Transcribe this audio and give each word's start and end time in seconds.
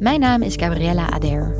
Mijn 0.00 0.20
naam 0.20 0.42
is 0.42 0.56
Gabriella 0.56 1.10
Ader. 1.10 1.54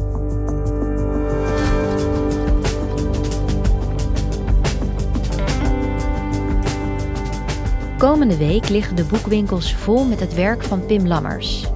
Komende 7.98 8.36
week 8.36 8.68
liggen 8.68 8.96
de 8.96 9.04
boekwinkels 9.04 9.74
vol 9.74 10.04
met 10.04 10.20
het 10.20 10.34
werk 10.34 10.62
van 10.62 10.86
Pim 10.86 11.06
Lammers. 11.06 11.66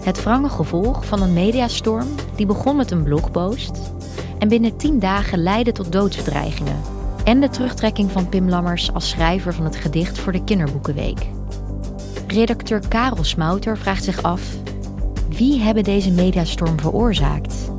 Het 0.00 0.22
wrange 0.22 0.48
gevolg 0.48 1.06
van 1.06 1.22
een 1.22 1.32
mediastorm 1.32 2.08
die 2.36 2.46
begon 2.46 2.76
met 2.76 2.90
een 2.90 3.02
blogpost 3.02 3.92
en 4.38 4.48
binnen 4.48 4.76
tien 4.76 4.98
dagen 4.98 5.42
leidde 5.42 5.72
tot 5.72 5.92
doodsbedreigingen. 5.92 6.80
En 7.24 7.40
de 7.40 7.48
terugtrekking 7.48 8.10
van 8.10 8.28
Pim 8.28 8.48
Lammers 8.48 8.92
als 8.92 9.08
schrijver 9.08 9.54
van 9.54 9.64
het 9.64 9.76
gedicht 9.76 10.18
voor 10.18 10.32
de 10.32 10.44
Kinderboekenweek. 10.44 11.26
Redacteur 12.26 12.82
Karel 12.88 13.24
Smouter 13.24 13.78
vraagt 13.78 14.04
zich 14.04 14.22
af: 14.22 14.42
wie 15.36 15.60
hebben 15.60 15.84
deze 15.84 16.10
mediastorm 16.10 16.80
veroorzaakt? 16.80 17.72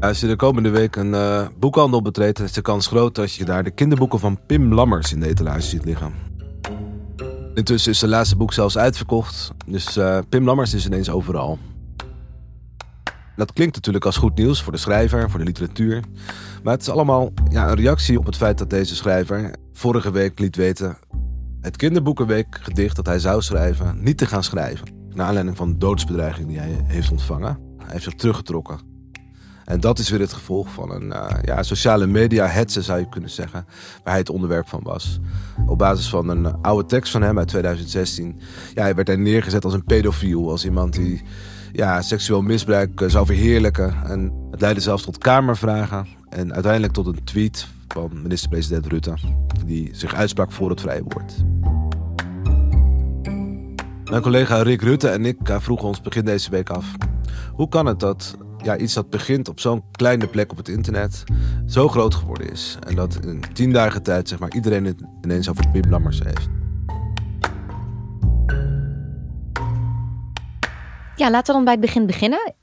Als 0.00 0.20
je 0.20 0.26
de 0.26 0.36
komende 0.36 0.70
week 0.70 0.96
een 0.96 1.12
uh, 1.12 1.46
boekhandel 1.58 2.02
betreedt, 2.02 2.40
is 2.40 2.52
de 2.52 2.62
kans 2.62 2.86
groot 2.86 3.14
dat 3.14 3.34
je 3.34 3.44
daar 3.44 3.64
de 3.64 3.70
kinderboeken 3.70 4.18
van 4.18 4.38
Pim 4.46 4.74
Lammers 4.74 5.12
in 5.12 5.20
de 5.20 5.28
etalage 5.28 5.60
ziet 5.60 5.84
liggen. 5.84 6.33
Intussen 7.54 7.92
is 7.92 7.98
zijn 7.98 8.10
laatste 8.10 8.36
boek 8.36 8.52
zelfs 8.52 8.78
uitverkocht, 8.78 9.52
dus 9.66 9.96
uh, 9.96 10.18
Pim 10.28 10.44
Lammers 10.44 10.74
is 10.74 10.86
ineens 10.86 11.10
overal. 11.10 11.58
Dat 13.36 13.52
klinkt 13.52 13.74
natuurlijk 13.74 14.04
als 14.04 14.16
goed 14.16 14.36
nieuws 14.36 14.62
voor 14.62 14.72
de 14.72 14.78
schrijver, 14.78 15.30
voor 15.30 15.38
de 15.38 15.44
literatuur. 15.44 16.02
Maar 16.62 16.72
het 16.72 16.82
is 16.82 16.88
allemaal 16.88 17.32
ja, 17.50 17.68
een 17.68 17.76
reactie 17.76 18.18
op 18.18 18.26
het 18.26 18.36
feit 18.36 18.58
dat 18.58 18.70
deze 18.70 18.94
schrijver 18.94 19.54
vorige 19.72 20.10
week 20.10 20.38
liet 20.38 20.56
weten 20.56 20.96
het 21.64 21.76
kinderboekenweek 21.76 22.58
gedicht 22.60 22.96
dat 22.96 23.06
hij 23.06 23.18
zou 23.18 23.42
schrijven 23.42 24.02
niet 24.02 24.18
te 24.18 24.26
gaan 24.26 24.44
schrijven. 24.44 24.88
Naar 25.10 25.26
aanleiding 25.26 25.56
van 25.56 25.72
de 25.72 25.78
doodsbedreiging 25.78 26.48
die 26.48 26.58
hij 26.58 26.84
heeft 26.84 27.10
ontvangen. 27.10 27.58
Hij 27.78 27.92
heeft 27.92 28.04
zich 28.04 28.14
teruggetrokken. 28.14 28.93
En 29.64 29.80
dat 29.80 29.98
is 29.98 30.10
weer 30.10 30.20
het 30.20 30.32
gevolg 30.32 30.68
van 30.68 30.90
een 30.90 31.06
uh, 31.06 31.28
ja, 31.42 31.62
sociale 31.62 32.06
media 32.06 32.46
hetze, 32.46 32.82
zou 32.82 32.98
je 32.98 33.08
kunnen 33.08 33.30
zeggen. 33.30 33.66
Waar 34.02 34.12
hij 34.12 34.18
het 34.18 34.30
onderwerp 34.30 34.68
van 34.68 34.80
was. 34.82 35.18
Op 35.66 35.78
basis 35.78 36.08
van 36.08 36.28
een 36.28 36.60
oude 36.62 36.88
tekst 36.88 37.12
van 37.12 37.22
hem 37.22 37.38
uit 37.38 37.48
2016. 37.48 38.40
Ja, 38.74 38.82
hij 38.82 38.94
werd 38.94 39.06
hij 39.06 39.16
neergezet 39.16 39.64
als 39.64 39.74
een 39.74 39.84
pedofiel. 39.84 40.50
Als 40.50 40.64
iemand 40.64 40.92
die 40.92 41.22
ja, 41.72 42.02
seksueel 42.02 42.42
misbruik 42.42 43.00
uh, 43.00 43.08
zou 43.08 43.26
verheerlijken. 43.26 43.94
En 44.04 44.32
het 44.50 44.60
leidde 44.60 44.80
zelfs 44.80 45.02
tot 45.02 45.18
kamervragen. 45.18 46.06
En 46.28 46.52
uiteindelijk 46.52 46.92
tot 46.92 47.06
een 47.06 47.24
tweet 47.24 47.66
van 47.88 48.22
minister-president 48.22 48.86
Rutte. 48.86 49.14
Die 49.66 49.90
zich 49.92 50.14
uitsprak 50.14 50.52
voor 50.52 50.70
het 50.70 50.80
vrije 50.80 51.02
woord. 51.08 51.34
Mijn 54.10 54.22
collega 54.22 54.62
Rick 54.62 54.82
Rutte 54.82 55.08
en 55.08 55.24
ik 55.24 55.38
vroegen 55.42 55.88
ons 55.88 56.00
begin 56.00 56.24
deze 56.24 56.50
week 56.50 56.70
af. 56.70 56.86
Hoe 57.52 57.68
kan 57.68 57.86
het 57.86 58.00
dat 58.00 58.36
ja, 58.64 58.76
iets 58.76 58.94
dat 58.94 59.10
begint 59.10 59.48
op 59.48 59.60
zo'n 59.60 59.84
kleine 59.90 60.26
plek 60.26 60.50
op 60.50 60.56
het 60.56 60.68
internet 60.68 61.24
zo 61.66 61.88
groot 61.88 62.14
geworden 62.14 62.50
is. 62.50 62.76
En 62.86 62.94
dat 62.94 63.24
in 63.24 63.42
tien 63.52 63.72
dagen 63.72 64.02
tijd 64.02 64.28
zeg 64.28 64.38
maar, 64.38 64.52
iedereen 64.54 64.84
het 64.84 65.00
ineens 65.22 65.48
over 65.48 65.70
Pim 65.70 65.90
Lammers 65.90 66.20
heeft. 66.24 66.48
Ja, 71.16 71.30
laten 71.30 71.46
we 71.46 71.52
dan 71.52 71.64
bij 71.64 71.72
het 71.72 71.82
begin 71.82 72.06
beginnen. 72.06 72.54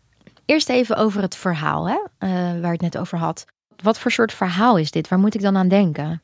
Eerst 0.46 0.70
even 0.70 0.96
over 0.96 1.22
het 1.22 1.36
verhaal, 1.36 1.88
hè, 1.88 1.96
uh, 1.96 2.62
waar 2.62 2.72
het 2.72 2.82
net 2.82 2.98
over 2.98 3.18
had. 3.18 3.46
Wat 3.84 4.00
voor 4.00 4.12
soort 4.12 4.34
verhaal 4.34 4.78
is 4.78 4.92
dit? 4.92 5.08
Waar 5.08 5.20
moet 5.20 5.36
ik 5.36 5.42
dan 5.42 5.58
aan 5.58 5.68
denken? 5.68 6.22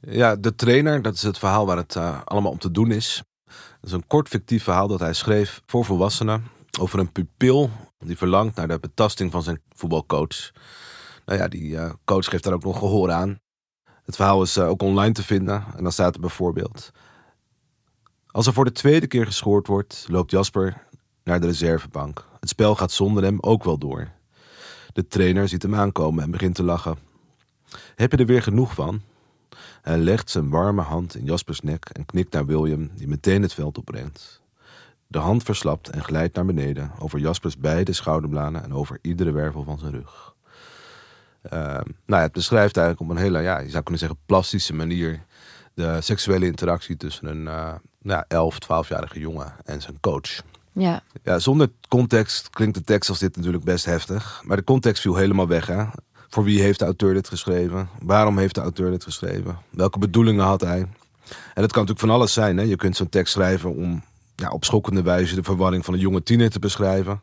Ja, 0.00 0.36
de 0.36 0.54
trainer, 0.54 1.02
dat 1.02 1.14
is 1.14 1.22
het 1.22 1.38
verhaal 1.38 1.66
waar 1.66 1.76
het 1.76 1.94
uh, 1.94 2.20
allemaal 2.24 2.50
om 2.50 2.58
te 2.58 2.70
doen 2.70 2.90
is. 2.90 3.22
Dat 3.46 3.90
is 3.90 3.92
een 3.92 4.06
kort 4.06 4.28
fictief 4.28 4.62
verhaal 4.62 4.88
dat 4.88 5.00
hij 5.00 5.12
schreef 5.12 5.62
voor 5.66 5.84
volwassenen 5.84 6.58
over 6.78 6.98
een 6.98 7.12
pupil 7.12 7.70
die 7.98 8.16
verlangt 8.16 8.56
naar 8.56 8.68
de 8.68 8.78
betasting 8.78 9.30
van 9.30 9.42
zijn 9.42 9.60
voetbalcoach. 9.68 10.52
Nou 11.26 11.38
ja, 11.38 11.48
die 11.48 11.70
uh, 11.70 11.90
coach 12.04 12.24
geeft 12.24 12.44
daar 12.44 12.52
ook 12.52 12.64
nog 12.64 12.78
gehoor 12.78 13.10
aan. 13.10 13.38
Het 14.04 14.16
verhaal 14.16 14.42
is 14.42 14.56
uh, 14.56 14.68
ook 14.68 14.82
online 14.82 15.12
te 15.12 15.22
vinden. 15.22 15.64
En 15.76 15.82
dan 15.82 15.92
staat 15.92 16.14
er 16.14 16.20
bijvoorbeeld... 16.20 16.90
Als 18.32 18.46
er 18.46 18.52
voor 18.52 18.64
de 18.64 18.72
tweede 18.72 19.06
keer 19.06 19.26
gescoord 19.26 19.66
wordt, 19.66 20.06
loopt 20.08 20.30
Jasper 20.30 20.86
naar 21.24 21.40
de 21.40 21.46
reservebank. 21.46 22.26
Het 22.40 22.48
spel 22.48 22.74
gaat 22.74 22.92
zonder 22.92 23.22
hem 23.22 23.38
ook 23.40 23.64
wel 23.64 23.78
door. 23.78 24.10
De 24.92 25.06
trainer 25.06 25.48
ziet 25.48 25.62
hem 25.62 25.74
aankomen 25.74 26.24
en 26.24 26.30
begint 26.30 26.54
te 26.54 26.62
lachen. 26.62 26.98
Heb 27.94 28.12
je 28.12 28.16
er 28.16 28.26
weer 28.26 28.42
genoeg 28.42 28.74
van? 28.74 29.02
Hij 29.82 29.98
legt 29.98 30.30
zijn 30.30 30.50
warme 30.50 30.82
hand 30.82 31.14
in 31.14 31.24
Jaspers 31.24 31.60
nek 31.60 31.84
en 31.84 32.06
knikt 32.06 32.32
naar 32.32 32.46
William, 32.46 32.90
die 32.94 33.08
meteen 33.08 33.42
het 33.42 33.54
veld 33.54 33.78
opbrengt. 33.78 34.39
De 35.10 35.18
hand 35.18 35.42
verslapt 35.42 35.88
en 35.88 36.04
glijdt 36.04 36.34
naar 36.34 36.44
beneden 36.44 36.90
over 36.98 37.18
Jaspers 37.18 37.58
beide 37.58 37.92
schouderbladen 37.92 38.62
en 38.62 38.74
over 38.74 38.98
iedere 39.02 39.32
wervel 39.32 39.64
van 39.64 39.78
zijn 39.78 39.92
rug. 39.92 40.34
Uh, 41.44 41.50
nou 41.52 41.84
ja, 42.06 42.20
het 42.20 42.32
beschrijft 42.32 42.76
eigenlijk 42.76 43.10
op 43.10 43.16
een 43.16 43.22
hele, 43.22 43.40
ja, 43.40 43.58
je 43.58 43.70
zou 43.70 43.82
kunnen 43.82 44.00
zeggen, 44.00 44.18
plastische 44.26 44.74
manier 44.74 45.20
de 45.74 46.00
seksuele 46.00 46.46
interactie 46.46 46.96
tussen 46.96 47.26
een 47.26 47.42
uh, 47.42 47.72
nou, 48.02 48.24
11, 48.28 48.58
12-jarige 48.64 49.18
jongen 49.18 49.52
en 49.64 49.82
zijn 49.82 50.00
coach. 50.00 50.42
Ja. 50.72 51.02
ja. 51.22 51.38
Zonder 51.38 51.70
context 51.88 52.50
klinkt 52.50 52.74
de 52.74 52.84
tekst 52.84 53.08
als 53.08 53.18
dit 53.18 53.36
natuurlijk 53.36 53.64
best 53.64 53.84
heftig. 53.84 54.42
Maar 54.44 54.56
de 54.56 54.64
context 54.64 55.02
viel 55.02 55.16
helemaal 55.16 55.48
weg. 55.48 55.66
Hè? 55.66 55.84
Voor 56.28 56.44
wie 56.44 56.60
heeft 56.60 56.78
de 56.78 56.84
auteur 56.84 57.14
dit 57.14 57.28
geschreven? 57.28 57.88
Waarom 58.02 58.38
heeft 58.38 58.54
de 58.54 58.60
auteur 58.60 58.90
dit 58.90 59.04
geschreven? 59.04 59.58
Welke 59.70 59.98
bedoelingen 59.98 60.44
had 60.44 60.60
hij? 60.60 60.80
En 61.54 61.62
het 61.62 61.72
kan 61.72 61.82
natuurlijk 61.82 61.98
van 62.00 62.10
alles 62.10 62.32
zijn. 62.32 62.56
Hè? 62.56 62.62
Je 62.62 62.76
kunt 62.76 62.96
zo'n 62.96 63.08
tekst 63.08 63.32
schrijven 63.32 63.74
om 63.74 64.02
ja, 64.40 64.48
op 64.50 64.64
schokkende 64.64 65.02
wijze 65.02 65.34
de 65.34 65.42
verwarring 65.42 65.84
van 65.84 65.94
een 65.94 66.00
jonge 66.00 66.22
tiener 66.22 66.50
te 66.50 66.58
beschrijven. 66.58 67.22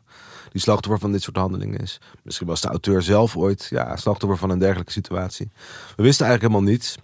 Die 0.50 0.60
slachtoffer 0.60 1.00
van 1.00 1.12
dit 1.12 1.22
soort 1.22 1.36
handelingen 1.36 1.80
is. 1.80 2.00
Misschien 2.22 2.46
was 2.46 2.60
de 2.60 2.68
auteur 2.68 3.02
zelf 3.02 3.36
ooit 3.36 3.66
ja, 3.70 3.96
slachtoffer 3.96 4.38
van 4.38 4.50
een 4.50 4.58
dergelijke 4.58 4.92
situatie. 4.92 5.50
We 5.96 6.02
wisten 6.02 6.26
eigenlijk 6.26 6.54
helemaal 6.54 6.72
niets. 6.72 6.96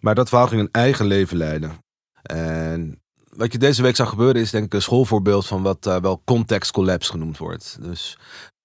Maar 0.00 0.14
dat 0.14 0.28
verhaal 0.28 0.46
ging 0.46 0.60
een 0.60 0.72
eigen 0.72 1.06
leven 1.06 1.36
leiden. 1.36 1.72
En 2.22 3.00
wat 3.36 3.52
je 3.52 3.58
deze 3.58 3.82
week 3.82 3.96
zag 3.96 4.08
gebeuren 4.08 4.42
is 4.42 4.50
denk 4.50 4.64
ik 4.64 4.74
een 4.74 4.82
schoolvoorbeeld 4.82 5.46
van 5.46 5.62
wat 5.62 5.86
uh, 5.86 5.96
wel 5.96 6.22
context 6.24 6.70
collapse 6.70 7.10
genoemd 7.10 7.38
wordt. 7.38 7.78
Dus 7.80 8.18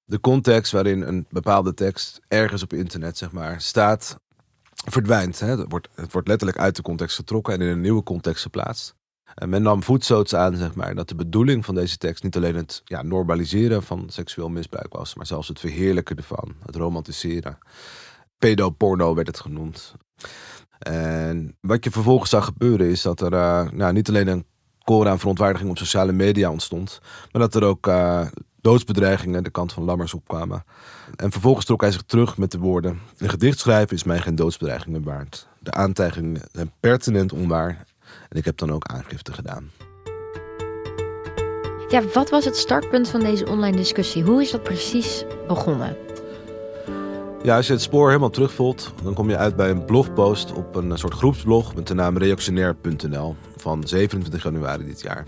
de 0.05 0.19
context 0.19 0.71
waarin 0.71 1.01
een 1.01 1.25
bepaalde 1.29 1.73
tekst 1.73 2.19
ergens 2.27 2.63
op 2.63 2.73
internet 2.73 3.17
zeg 3.17 3.31
maar, 3.31 3.61
staat, 3.61 4.19
verdwijnt. 4.73 5.39
Hè? 5.39 5.67
Wordt, 5.67 5.89
het 5.95 6.11
wordt 6.11 6.27
letterlijk 6.27 6.59
uit 6.59 6.75
de 6.75 6.81
context 6.81 7.15
getrokken 7.15 7.53
en 7.53 7.61
in 7.61 7.67
een 7.67 7.81
nieuwe 7.81 8.03
context 8.03 8.41
geplaatst. 8.41 8.95
En 9.35 9.49
men 9.49 9.61
nam 9.61 9.83
voedsels 9.83 10.35
aan, 10.35 10.55
zeg 10.55 10.75
maar, 10.75 10.95
dat 10.95 11.07
de 11.07 11.15
bedoeling 11.15 11.65
van 11.65 11.75
deze 11.75 11.97
tekst 11.97 12.23
niet 12.23 12.35
alleen 12.35 12.55
het 12.55 12.81
ja, 12.85 13.01
normaliseren 13.01 13.83
van 13.83 14.05
seksueel 14.07 14.49
misbruik 14.49 14.93
was, 14.93 15.15
maar 15.15 15.25
zelfs 15.25 15.47
het 15.47 15.59
verheerlijken 15.59 16.17
ervan, 16.17 16.53
het 16.65 16.75
romantiseren. 16.75 17.57
Pedoporno 18.37 19.15
werd 19.15 19.27
het 19.27 19.39
genoemd. 19.39 19.95
En 20.79 21.57
wat 21.59 21.83
je 21.83 21.91
vervolgens 21.91 22.29
zag 22.29 22.45
gebeuren 22.45 22.89
is 22.89 23.01
dat 23.01 23.21
er 23.21 23.33
uh, 23.33 23.69
nou, 23.71 23.93
niet 23.93 24.09
alleen 24.09 24.27
een 24.27 24.45
koor 24.83 25.07
aan 25.07 25.19
verontwaardiging 25.19 25.69
op 25.69 25.77
sociale 25.77 26.11
media 26.11 26.51
ontstond, 26.51 26.99
maar 27.31 27.41
dat 27.41 27.55
er 27.55 27.63
ook 27.63 27.87
uh, 27.87 28.25
doodsbedreigingen 28.61 29.43
de 29.43 29.49
kant 29.49 29.73
van 29.73 29.83
Lammers 29.83 30.13
opkwamen. 30.13 30.63
En 31.15 31.31
vervolgens 31.31 31.65
trok 31.65 31.81
hij 31.81 31.91
zich 31.91 32.01
terug 32.01 32.37
met 32.37 32.51
de 32.51 32.59
woorden: 32.59 32.99
Een 33.17 33.29
gedicht 33.29 33.59
schrijven 33.59 33.95
is 33.95 34.03
mij 34.03 34.19
geen 34.19 34.35
doodsbedreigingen 34.35 35.03
waard. 35.03 35.47
De 35.59 35.71
aantijgingen 35.71 36.41
zijn 36.51 36.71
pertinent 36.79 37.33
onwaar. 37.33 37.85
En 38.29 38.37
ik 38.37 38.45
heb 38.45 38.57
dan 38.57 38.71
ook 38.71 38.85
aangifte 38.85 39.33
gedaan. 39.33 39.71
Ja, 41.89 42.01
wat 42.13 42.29
was 42.29 42.45
het 42.45 42.57
startpunt 42.57 43.09
van 43.09 43.19
deze 43.19 43.47
online 43.47 43.77
discussie? 43.77 44.23
Hoe 44.23 44.41
is 44.41 44.51
dat 44.51 44.63
precies 44.63 45.23
begonnen? 45.47 45.97
Ja, 47.43 47.55
als 47.55 47.67
je 47.67 47.73
het 47.73 47.81
spoor 47.81 48.07
helemaal 48.07 48.29
terugvolt, 48.29 48.93
dan 49.03 49.13
kom 49.13 49.29
je 49.29 49.37
uit 49.37 49.55
bij 49.55 49.69
een 49.69 49.85
blogpost 49.85 50.53
op 50.53 50.75
een 50.75 50.97
soort 50.97 51.13
groepsblog 51.13 51.75
met 51.75 51.87
de 51.87 51.93
naam 51.93 52.17
reactionair.nl 52.17 53.35
van 53.55 53.87
27 53.87 54.43
januari 54.43 54.85
dit 54.85 55.01
jaar. 55.01 55.25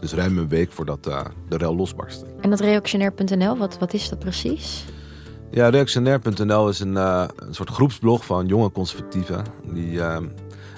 Dus 0.00 0.12
ruim 0.12 0.38
een 0.38 0.48
week 0.48 0.72
voordat 0.72 1.08
uh, 1.08 1.24
de 1.48 1.56
rel 1.56 1.76
losbarstte. 1.76 2.26
En 2.40 2.50
dat 2.50 2.60
reactionair.nl, 2.60 3.56
wat, 3.56 3.78
wat 3.78 3.92
is 3.92 4.08
dat 4.08 4.18
precies? 4.18 4.84
Ja, 5.50 5.68
reactionair.nl 5.68 6.68
is 6.68 6.80
een, 6.80 6.92
uh, 6.92 7.24
een, 7.36 7.54
soort 7.54 7.70
groepsblog 7.70 8.24
van 8.24 8.46
jonge 8.46 8.70
conservatieven 8.70 9.44
die 9.72 9.90
uh, 9.92 10.16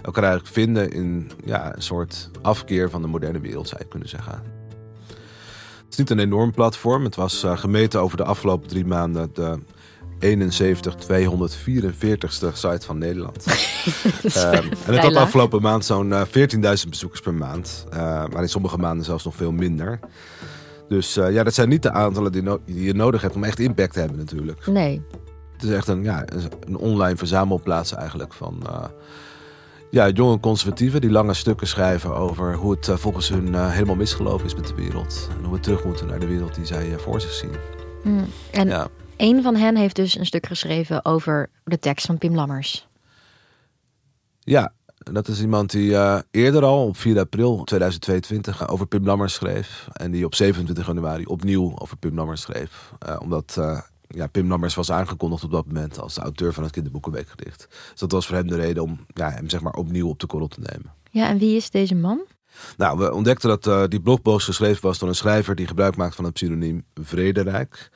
elkaar 0.05 0.25
eigenlijk 0.25 0.55
vinden 0.55 0.91
in 0.91 1.31
ja, 1.45 1.77
een 1.77 1.83
soort 1.83 2.31
afkeer 2.43 2.91
van 2.91 3.03
de 3.03 3.09
moderne 3.09 3.41
wereld, 3.41 3.69
zou 3.69 3.81
je 3.83 3.89
kunnen 3.89 4.09
zeggen. 4.09 4.43
Het 5.85 5.93
is 5.93 5.97
niet 5.97 6.11
een 6.11 6.19
enorm 6.19 6.53
platform. 6.53 7.05
Het 7.05 7.15
was 7.15 7.45
gemeten 7.47 8.01
over 8.01 8.17
de 8.17 8.25
afgelopen 8.25 8.69
drie 8.69 8.87
maanden 8.87 9.31
de 9.33 9.59
71 10.19 10.95
244ste 10.95 12.53
site 12.53 12.87
van 12.87 12.99
Nederland. 12.99 13.47
um, 13.47 14.71
en 14.87 14.95
het 14.95 14.99
had 14.99 15.15
afgelopen 15.15 15.63
maand 15.63 15.85
zo'n 15.85 16.09
uh, 16.09 16.23
14.000 16.27 16.89
bezoekers 16.89 17.21
per 17.21 17.35
maand. 17.35 17.87
Uh, 17.93 17.97
maar 18.33 18.43
in 18.43 18.49
sommige 18.49 18.77
maanden 18.77 19.05
zelfs 19.05 19.25
nog 19.25 19.35
veel 19.35 19.53
minder. 19.53 19.99
Dus 20.89 21.15
ja, 21.15 21.43
dat 21.43 21.55
zijn 21.55 21.69
niet 21.69 21.83
de 21.83 21.91
aantallen 21.91 22.33
die, 22.33 22.43
no 22.43 22.61
die, 22.67 22.83
je 22.85 22.95
nodig 22.95 23.23
hebt 23.23 23.35
om 23.35 23.45
echt 23.45 23.59
impact 23.59 23.93
te 23.93 23.99
hebben 23.99 24.19
natuurlijk. 24.19 24.67
Nee. 24.67 25.03
Het 25.53 25.63
is 25.63 25.71
echt 25.71 25.89
een, 25.89 26.03
ja, 26.03 26.25
een 26.61 26.77
online 26.77 27.17
verzamelplaats 27.17 27.95
eigenlijk 27.95 28.33
van 28.33 28.63
ja, 29.95 30.09
jonge 30.09 30.41
conservatieven 30.41 31.01
die 31.01 31.11
lange 31.11 31.35
stukken 31.35 31.67
schrijven 31.67 32.15
over 32.15 32.55
hoe 32.55 32.73
het 32.73 33.01
volgens 33.01 33.29
hun 33.29 33.71
helemaal 33.71 33.97
misgelopen 33.97 34.47
is 34.47 34.55
met 34.55 34.67
de 34.67 34.75
wereld. 34.75 35.29
En 35.39 35.45
hoe 35.45 35.55
we 35.55 35.61
terug 35.61 35.85
moeten 35.85 36.07
naar 36.07 36.21
de 36.21 36.27
wereld 36.27 36.55
die 36.55 36.67
zij 36.67 36.99
voor 36.99 37.21
zich 37.21 37.33
zien. 37.33 37.51
Mm. 38.03 38.27
En 38.51 38.69
ja. 38.69 38.89
Een 39.17 39.43
van 39.43 39.57
hen 39.57 39.77
heeft 39.77 39.97
dus 39.97 40.19
een 40.19 40.27
stuk 40.27 40.47
geschreven 40.47 41.05
over 41.05 41.51
de 41.65 41.79
tekst 41.79 42.07
van 42.07 42.19
Pim 42.19 42.35
Lammers. 42.35 42.89
Ja, 44.41 44.73
dat 44.97 45.29
is 45.29 45.41
iemand 45.41 45.71
die 45.71 45.91
uh, 45.91 46.19
eerder 46.31 46.65
al 46.65 46.87
op 46.87 46.97
4 46.97 47.19
april 47.19 47.65
2022 47.65 48.69
over 48.69 48.87
Pim 48.87 49.05
Lammers 49.05 49.35
schreef. 49.35 49.89
En 49.93 50.11
die 50.11 50.25
op 50.25 50.35
27 50.35 50.87
januari 50.87 51.25
opnieuw 51.25 51.73
over 51.79 51.97
Pim 51.97 52.15
Lammers 52.15 52.41
schreef. 52.41 52.93
Uh, 53.09 53.17
omdat 53.21 53.57
uh, 53.59 53.81
ja, 54.15 54.27
Pim 54.27 54.49
Lammers 54.49 54.75
was 54.75 54.91
aangekondigd 54.91 55.45
op 55.45 55.51
dat 55.51 55.67
moment 55.67 55.99
als 55.99 56.15
de 56.15 56.21
auteur 56.21 56.53
van 56.53 56.63
het 56.63 56.73
kinderboekenweekgedicht. 56.73 57.67
Dus 57.91 58.01
dat 58.01 58.13
was 58.13 58.27
voor 58.27 58.37
hem 58.37 58.47
de 58.47 58.57
reden 58.57 58.83
om 58.83 59.07
ja, 59.15 59.31
hem 59.31 59.49
zeg 59.49 59.61
maar 59.61 59.75
opnieuw 59.75 60.09
op 60.09 60.21
de 60.21 60.27
korrel 60.27 60.49
te 60.49 60.61
nemen. 60.61 60.93
Ja, 61.11 61.29
en 61.29 61.39
wie 61.39 61.57
is 61.57 61.71
deze 61.71 61.95
man? 61.95 62.21
Nou, 62.77 62.99
we 62.99 63.13
ontdekten 63.13 63.59
dat 63.59 63.91
die 63.91 64.01
blogpost 64.01 64.47
geschreven 64.47 64.83
was 64.83 64.99
door 64.99 65.09
een 65.09 65.15
schrijver 65.15 65.55
die 65.55 65.67
gebruik 65.67 65.97
maakt 65.97 66.15
van 66.15 66.25
het 66.25 66.35
pseudoniem 66.35 66.85
Vrederijk. 66.95 67.91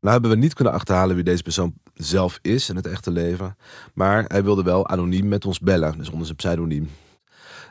Nou 0.00 0.12
hebben 0.12 0.30
we 0.30 0.36
niet 0.36 0.54
kunnen 0.54 0.72
achterhalen 0.72 1.14
wie 1.14 1.24
deze 1.24 1.42
persoon 1.42 1.74
zelf 1.94 2.38
is 2.42 2.68
in 2.68 2.76
het 2.76 2.86
echte 2.86 3.10
leven. 3.10 3.56
Maar 3.94 4.24
hij 4.24 4.44
wilde 4.44 4.62
wel 4.62 4.88
anoniem 4.88 5.28
met 5.28 5.44
ons 5.44 5.60
bellen, 5.60 5.98
dus 5.98 6.08
onder 6.08 6.24
zijn 6.24 6.36
pseudoniem. 6.36 6.88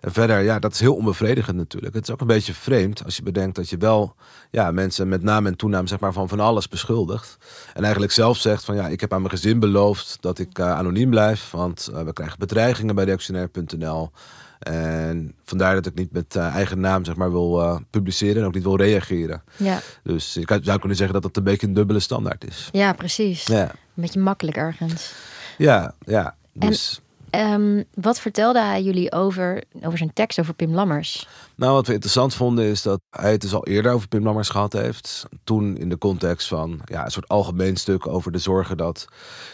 En 0.01 0.11
verder, 0.11 0.43
ja, 0.43 0.59
dat 0.59 0.73
is 0.73 0.79
heel 0.79 0.95
onbevredigend 0.95 1.57
natuurlijk. 1.57 1.93
Het 1.93 2.03
is 2.03 2.13
ook 2.13 2.21
een 2.21 2.27
beetje 2.27 2.53
vreemd 2.53 3.03
als 3.05 3.15
je 3.15 3.23
bedenkt 3.23 3.55
dat 3.55 3.69
je 3.69 3.77
wel 3.77 4.15
ja, 4.51 4.71
mensen 4.71 5.07
met 5.07 5.23
naam 5.23 5.45
en 5.45 5.55
toenaam 5.55 5.87
zeg 5.87 5.99
maar, 5.99 6.13
van 6.13 6.27
van 6.27 6.39
alles 6.39 6.67
beschuldigt. 6.67 7.37
En 7.73 7.83
eigenlijk 7.83 8.11
zelf 8.13 8.37
zegt 8.37 8.65
van 8.65 8.75
ja, 8.75 8.87
ik 8.87 8.99
heb 8.99 9.13
aan 9.13 9.21
mijn 9.21 9.33
gezin 9.33 9.59
beloofd 9.59 10.17
dat 10.19 10.39
ik 10.39 10.59
uh, 10.59 10.71
anoniem 10.71 11.09
blijf. 11.09 11.51
Want 11.51 11.89
uh, 11.91 12.01
we 12.01 12.13
krijgen 12.13 12.39
bedreigingen 12.39 12.95
bij 12.95 13.05
reactionair.nl. 13.05 14.11
En 14.59 15.33
vandaar 15.43 15.75
dat 15.75 15.85
ik 15.85 15.95
niet 15.95 16.11
met 16.11 16.35
uh, 16.35 16.55
eigen 16.55 16.79
naam 16.79 17.05
zeg 17.05 17.15
maar, 17.15 17.31
wil 17.31 17.61
uh, 17.61 17.77
publiceren 17.89 18.41
en 18.41 18.47
ook 18.47 18.53
niet 18.53 18.63
wil 18.63 18.77
reageren. 18.77 19.43
Ja. 19.55 19.79
Dus 20.03 20.33
je 20.33 20.59
zou 20.61 20.79
kunnen 20.79 20.97
zeggen 20.97 21.13
dat 21.13 21.23
dat 21.23 21.37
een 21.37 21.43
beetje 21.43 21.67
een 21.67 21.73
dubbele 21.73 21.99
standaard 21.99 22.47
is. 22.47 22.69
Ja, 22.71 22.93
precies. 22.93 23.45
Ja. 23.45 23.61
Een 23.61 23.69
beetje 23.93 24.19
makkelijk 24.19 24.57
ergens. 24.57 25.13
Ja, 25.57 25.93
ja. 26.05 26.35
Dus... 26.53 26.95
En 26.97 27.06
um, 27.31 27.83
wat 27.93 28.19
vertelde 28.19 28.59
hij 28.59 28.83
jullie 28.83 29.11
over, 29.11 29.63
over 29.81 29.97
zijn 29.97 30.13
tekst 30.13 30.39
over 30.39 30.53
Pim 30.53 30.73
Lammers? 30.73 31.27
Nou, 31.55 31.73
wat 31.73 31.87
we 31.87 31.93
interessant 31.93 32.33
vonden 32.33 32.65
is 32.65 32.81
dat 32.81 32.99
hij 33.09 33.31
het 33.31 33.41
dus 33.41 33.53
al 33.53 33.65
eerder 33.65 33.91
over 33.91 34.07
Pim 34.07 34.23
Lammers 34.23 34.49
gehad 34.49 34.73
heeft. 34.73 35.25
Toen 35.43 35.77
in 35.77 35.89
de 35.89 35.97
context 35.97 36.47
van 36.47 36.79
ja, 36.85 37.05
een 37.05 37.11
soort 37.11 37.27
algemeen 37.27 37.75
stuk 37.75 38.07
over 38.07 38.31
de 38.31 38.37
zorgen 38.37 38.77
dat 38.77 39.07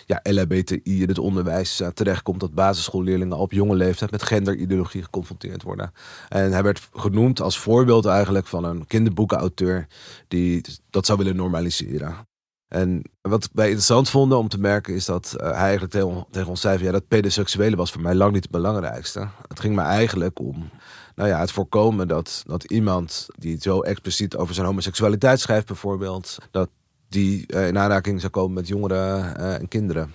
ja, 0.06 0.20
LHBTI 0.24 1.02
in 1.02 1.08
het 1.08 1.20
onderwijs 1.20 1.82
uh, 1.82 1.88
terechtkomt. 1.88 2.40
Dat 2.40 2.54
basisschoolleerlingen 2.54 3.38
op 3.38 3.52
jonge 3.52 3.76
leeftijd 3.76 4.12
met 4.12 4.24
genderideologie 4.24 5.04
geconfronteerd 5.04 5.64
worden. 5.64 5.94
En 6.30 6.52
hij 6.52 6.64
werd 6.64 6.90
genoemd 6.94 7.42
als 7.42 7.60
voorbeeld 7.60 8.06
eigenlijk 8.06 8.48
van 8.48 8.64
een 8.64 8.88
kinderboekenauteur 8.88 9.88
die 10.28 10.62
dat 10.90 11.06
zou 11.06 11.18
willen 11.18 11.36
normaliseren. 11.36 12.16
En 12.74 13.02
wat 13.22 13.50
wij 13.54 13.66
interessant 13.66 14.10
vonden 14.10 14.38
om 14.38 14.48
te 14.48 14.60
merken 14.60 14.94
is 14.94 15.06
dat 15.06 15.34
uh, 15.38 15.44
hij 15.44 15.54
eigenlijk 15.54 15.92
tegen, 15.92 16.26
tegen 16.32 16.50
ons 16.50 16.62
zei 16.62 16.78
van, 16.78 16.86
ja, 16.86 16.92
dat 16.92 17.08
pedoseksuele 17.08 17.76
was 17.76 17.92
voor 17.92 18.02
mij 18.02 18.16
lang 18.16 18.34
niet 18.34 18.44
het 18.44 18.52
belangrijkste. 18.52 19.28
Het 19.48 19.60
ging 19.60 19.76
me 19.76 19.82
eigenlijk 19.82 20.40
om 20.40 20.70
nou 21.16 21.30
ja, 21.30 21.40
het 21.40 21.52
voorkomen 21.52 22.08
dat, 22.08 22.44
dat 22.46 22.64
iemand 22.64 23.28
die 23.38 23.58
zo 23.62 23.82
expliciet 23.82 24.36
over 24.36 24.54
zijn 24.54 24.66
homoseksualiteit 24.66 25.40
schrijft 25.40 25.68
bijvoorbeeld, 25.68 26.38
dat 26.52 26.70
die 27.10 27.44
uh, 27.48 27.68
in 27.68 27.78
aanraking 27.78 28.20
zou 28.20 28.32
komen 28.32 28.54
met 28.54 28.68
jongeren 28.68 29.36
uh, 29.40 29.54
en 29.54 29.68
kinderen. 29.68 30.14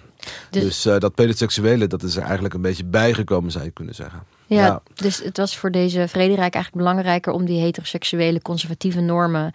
Dus, 0.51 0.63
dus 0.63 0.87
uh, 0.87 0.99
dat 0.99 1.15
pedoseksuele, 1.15 1.87
dat 1.87 2.03
is 2.03 2.17
er 2.17 2.23
eigenlijk 2.23 2.55
een 2.55 2.61
beetje 2.63 2.85
bijgekomen, 2.85 3.51
zou 3.51 3.65
je 3.65 3.71
kunnen 3.71 3.95
zeggen. 3.95 4.23
Ja, 4.47 4.67
ja, 4.67 4.83
dus 4.95 5.23
het 5.23 5.37
was 5.37 5.57
voor 5.57 5.71
deze 5.71 6.09
Frederik 6.09 6.55
eigenlijk 6.55 6.75
belangrijker 6.75 7.33
om 7.33 7.45
die 7.45 7.61
heteroseksuele 7.61 8.43
conservatieve 8.43 9.01
normen 9.01 9.55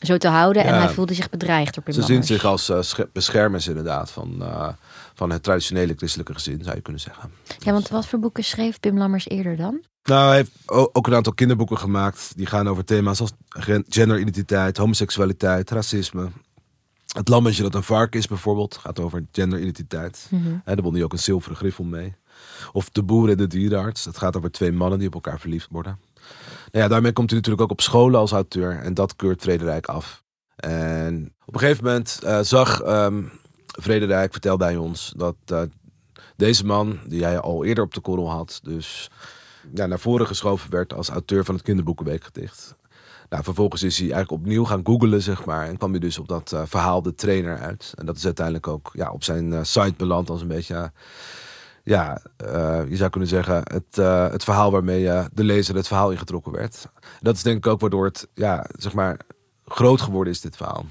zo 0.00 0.16
te 0.16 0.28
houden. 0.28 0.62
Ja. 0.62 0.68
En 0.68 0.78
hij 0.78 0.88
voelde 0.88 1.14
zich 1.14 1.30
bedreigd 1.30 1.74
door 1.74 1.84
Pim 1.84 1.94
Ze 1.94 2.02
zien 2.02 2.24
zich 2.24 2.44
als 2.44 2.70
uh, 2.70 2.80
beschermers 3.12 3.68
inderdaad 3.68 4.10
van, 4.10 4.36
uh, 4.38 4.68
van 5.14 5.30
het 5.30 5.42
traditionele 5.42 5.94
christelijke 5.96 6.34
gezin, 6.34 6.62
zou 6.62 6.76
je 6.76 6.82
kunnen 6.82 7.02
zeggen. 7.02 7.30
Ja, 7.58 7.72
want 7.72 7.88
wat 7.88 8.06
voor 8.06 8.18
boeken 8.18 8.44
schreef 8.44 8.80
Pim 8.80 8.98
Lammers 8.98 9.28
eerder 9.28 9.56
dan? 9.56 9.80
Nou, 10.02 10.26
hij 10.28 10.36
heeft 10.36 10.50
ook 10.66 11.06
een 11.06 11.14
aantal 11.14 11.34
kinderboeken 11.34 11.78
gemaakt. 11.78 12.32
Die 12.36 12.46
gaan 12.46 12.68
over 12.68 12.84
thema's 12.84 13.20
als 13.20 13.32
genderidentiteit, 13.88 14.76
homoseksualiteit, 14.76 15.70
racisme. 15.70 16.28
Het 17.06 17.28
lammetje 17.28 17.62
dat 17.62 17.74
een 17.74 17.82
vark 17.82 18.14
is 18.14 18.26
bijvoorbeeld, 18.26 18.76
gaat 18.76 19.00
over 19.00 19.24
genderidentiteit. 19.32 20.26
Mm 20.30 20.42
-hmm. 20.42 20.62
Daar 20.64 20.82
won 20.82 20.94
hij 20.94 21.02
ook 21.02 21.12
een 21.12 21.18
zilveren 21.18 21.56
griffel 21.56 21.84
mee. 21.84 22.14
Of 22.72 22.90
De 22.90 23.02
Boer 23.02 23.30
en 23.30 23.36
de 23.36 23.46
Dierenarts. 23.46 24.04
Dat 24.04 24.18
gaat 24.18 24.36
over 24.36 24.50
twee 24.50 24.72
mannen 24.72 24.98
die 24.98 25.08
op 25.08 25.14
elkaar 25.14 25.40
verliefd 25.40 25.68
worden. 25.70 25.98
Nou 26.70 26.84
ja, 26.84 26.88
daarmee 26.88 27.12
komt 27.12 27.30
hij 27.30 27.38
natuurlijk 27.38 27.64
ook 27.64 27.78
op 27.78 27.80
scholen 27.80 28.20
als 28.20 28.32
auteur. 28.32 28.78
En 28.78 28.94
dat 28.94 29.16
keurt 29.16 29.42
Frederik 29.42 29.86
af. 29.86 30.22
En 30.56 31.34
op 31.44 31.54
een 31.54 31.60
gegeven 31.60 31.84
moment 31.84 32.20
uh, 32.24 32.40
zag 32.40 32.86
um, 32.86 33.30
Frederik, 33.66 34.32
vertelde 34.32 34.64
hij 34.64 34.76
ons, 34.76 35.12
dat 35.16 35.36
uh, 35.52 35.62
deze 36.36 36.66
man, 36.66 36.98
die 37.06 37.24
hij 37.24 37.38
al 37.38 37.64
eerder 37.64 37.84
op 37.84 37.94
de 37.94 38.00
korrel 38.00 38.30
had, 38.30 38.60
dus 38.62 39.10
ja, 39.74 39.86
naar 39.86 39.98
voren 39.98 40.26
geschoven 40.26 40.70
werd 40.70 40.94
als 40.94 41.08
auteur 41.08 41.44
van 41.44 41.54
het 41.54 41.64
kinderboekenweekgedicht. 41.64 42.74
Nou, 43.28 43.44
vervolgens 43.44 43.82
is 43.82 43.98
hij 43.98 44.10
eigenlijk 44.10 44.42
opnieuw 44.42 44.64
gaan 44.64 44.86
googlen, 44.86 45.22
zeg 45.22 45.44
maar. 45.44 45.66
En 45.66 45.76
kwam 45.76 45.90
hij 45.90 46.00
dus 46.00 46.18
op 46.18 46.28
dat 46.28 46.52
uh, 46.54 46.62
verhaal 46.64 47.02
De 47.02 47.14
Trainer 47.14 47.58
uit. 47.58 47.92
En 47.94 48.06
dat 48.06 48.16
is 48.16 48.24
uiteindelijk 48.24 48.68
ook 48.68 48.90
ja, 48.92 49.10
op 49.10 49.24
zijn 49.24 49.66
site 49.66 49.94
beland 49.96 50.30
als 50.30 50.40
een 50.40 50.48
beetje 50.48 50.92
ja, 51.90 52.20
uh, 52.44 52.88
je 52.88 52.96
zou 52.96 53.10
kunnen 53.10 53.28
zeggen, 53.28 53.54
het, 53.54 53.98
uh, 53.98 54.30
het 54.30 54.44
verhaal 54.44 54.70
waarmee 54.70 55.02
uh, 55.02 55.24
de 55.32 55.44
lezer 55.44 55.74
het 55.74 55.86
verhaal 55.86 56.10
ingetrokken 56.10 56.52
werd. 56.52 56.86
Dat 57.20 57.36
is 57.36 57.42
denk 57.42 57.56
ik 57.56 57.66
ook 57.66 57.80
waardoor 57.80 58.04
het, 58.04 58.28
ja, 58.34 58.66
zeg 58.78 58.92
maar, 58.92 59.20
groot 59.64 60.00
geworden 60.00 60.32
is, 60.32 60.40
dit 60.40 60.56
verhaal. 60.56 60.86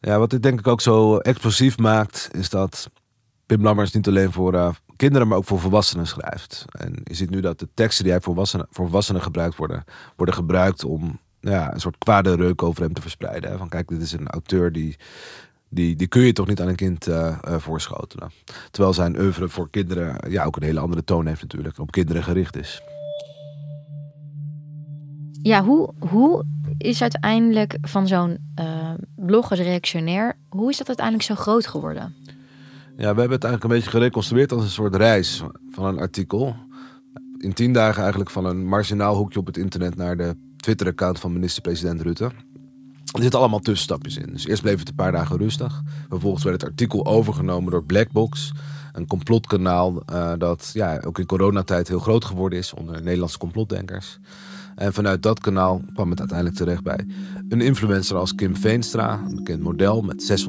Ja, 0.00 0.18
wat 0.18 0.30
dit 0.30 0.42
denk 0.42 0.58
ik 0.58 0.66
ook 0.66 0.80
zo 0.80 1.16
explosief 1.16 1.78
maakt, 1.78 2.28
is 2.32 2.50
dat 2.50 2.90
Pim 3.46 3.62
Lammers 3.62 3.92
niet 3.92 4.08
alleen 4.08 4.32
voor 4.32 4.76
kinderen, 4.96 5.28
maar 5.28 5.38
ook 5.38 5.44
voor 5.44 5.60
volwassenen 5.60 6.06
schrijft. 6.06 6.64
En 6.68 7.00
je 7.04 7.14
ziet 7.14 7.30
nu 7.30 7.40
dat 7.40 7.58
de 7.58 7.68
teksten 7.74 8.04
die 8.04 8.12
hij 8.12 8.22
voor 8.22 8.32
volwassenen, 8.32 8.66
voor 8.70 8.84
volwassenen 8.84 9.22
gebruikt 9.22 9.56
worden, 9.56 9.84
worden 10.16 10.34
gebruikt 10.34 10.84
om 10.84 11.20
ja, 11.40 11.72
een 11.72 11.80
soort 11.80 11.98
kwade 11.98 12.34
reuk 12.34 12.62
over 12.62 12.82
hem 12.82 12.92
te 12.92 13.00
verspreiden. 13.00 13.58
Van 13.58 13.68
kijk, 13.68 13.88
dit 13.88 14.02
is 14.02 14.12
een 14.12 14.28
auteur 14.28 14.72
die 14.72 14.96
die, 15.76 15.96
die 15.96 16.06
kun 16.06 16.22
je 16.22 16.32
toch 16.32 16.46
niet 16.46 16.60
aan 16.60 16.68
een 16.68 16.76
kind 16.76 17.08
uh, 17.08 17.38
uh, 17.48 17.58
voorschotelen. 17.58 18.30
Terwijl 18.70 18.94
zijn 18.94 19.20
oeuvre 19.20 19.48
voor 19.48 19.70
kinderen 19.70 20.30
ja, 20.30 20.44
ook 20.44 20.56
een 20.56 20.62
hele 20.62 20.80
andere 20.80 21.04
toon 21.04 21.26
heeft 21.26 21.42
natuurlijk. 21.42 21.78
Op 21.78 21.90
kinderen 21.90 22.22
gericht 22.22 22.56
is. 22.56 22.82
Ja, 25.42 25.64
hoe, 25.64 25.92
hoe 25.98 26.44
is 26.78 27.02
uiteindelijk 27.02 27.78
van 27.80 28.06
zo'n 28.06 28.38
uh, 28.60 28.90
blog 29.16 29.50
als 29.50 29.60
reactionair... 29.60 30.36
hoe 30.48 30.70
is 30.70 30.76
dat 30.76 30.86
uiteindelijk 30.86 31.26
zo 31.26 31.34
groot 31.34 31.66
geworden? 31.66 32.14
Ja, 32.96 33.14
we 33.14 33.20
hebben 33.20 33.30
het 33.30 33.44
eigenlijk 33.44 33.64
een 33.64 33.70
beetje 33.70 33.90
gereconstrueerd 33.90 34.52
als 34.52 34.64
een 34.64 34.70
soort 34.70 34.94
reis 34.94 35.42
van 35.70 35.84
een 35.84 35.98
artikel. 35.98 36.56
In 37.38 37.52
tien 37.52 37.72
dagen 37.72 38.00
eigenlijk 38.00 38.30
van 38.30 38.44
een 38.44 38.66
marginaal 38.66 39.16
hoekje 39.16 39.38
op 39.38 39.46
het 39.46 39.56
internet... 39.56 39.96
naar 39.96 40.16
de 40.16 40.36
Twitter-account 40.56 41.18
van 41.20 41.32
minister-president 41.32 42.00
Rutte... 42.00 42.30
Er 43.12 43.22
zitten 43.22 43.40
allemaal 43.40 43.60
tussenstapjes 43.60 44.16
in. 44.16 44.32
Dus 44.32 44.46
eerst 44.46 44.62
bleef 44.62 44.78
het 44.78 44.88
een 44.88 44.94
paar 44.94 45.12
dagen 45.12 45.36
rustig. 45.36 45.82
Vervolgens 46.08 46.44
werd 46.44 46.60
het 46.60 46.70
artikel 46.70 47.06
overgenomen 47.06 47.70
door 47.70 47.84
Blackbox. 47.84 48.52
Een 48.92 49.06
complotkanaal 49.06 50.02
uh, 50.12 50.32
dat 50.38 50.70
ja, 50.74 51.00
ook 51.04 51.18
in 51.18 51.26
coronatijd 51.26 51.88
heel 51.88 51.98
groot 51.98 52.24
geworden 52.24 52.58
is 52.58 52.74
onder 52.74 53.02
Nederlandse 53.02 53.38
complotdenkers. 53.38 54.18
En 54.76 54.92
vanuit 54.92 55.22
dat 55.22 55.40
kanaal 55.40 55.82
kwam 55.94 56.10
het 56.10 56.18
uiteindelijk 56.18 56.58
terecht 56.58 56.82
bij 56.82 57.06
een 57.48 57.60
influencer 57.60 58.16
als 58.16 58.34
Kim 58.34 58.56
Veenstra, 58.56 59.22
een 59.28 59.34
bekend 59.34 59.62
model 59.62 60.02
met 60.02 60.46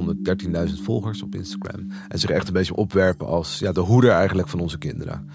613.000 0.69 0.83
volgers 0.83 1.21
op 1.21 1.35
Instagram. 1.35 1.87
En 2.07 2.19
zich 2.19 2.29
echt 2.29 2.47
een 2.47 2.53
beetje 2.53 2.75
opwerpen 2.75 3.27
als 3.27 3.59
ja, 3.59 3.71
de 3.71 3.79
hoeder 3.79 4.11
eigenlijk 4.11 4.47
van 4.47 4.59
onze 4.59 4.77
kinderen. 4.77 5.29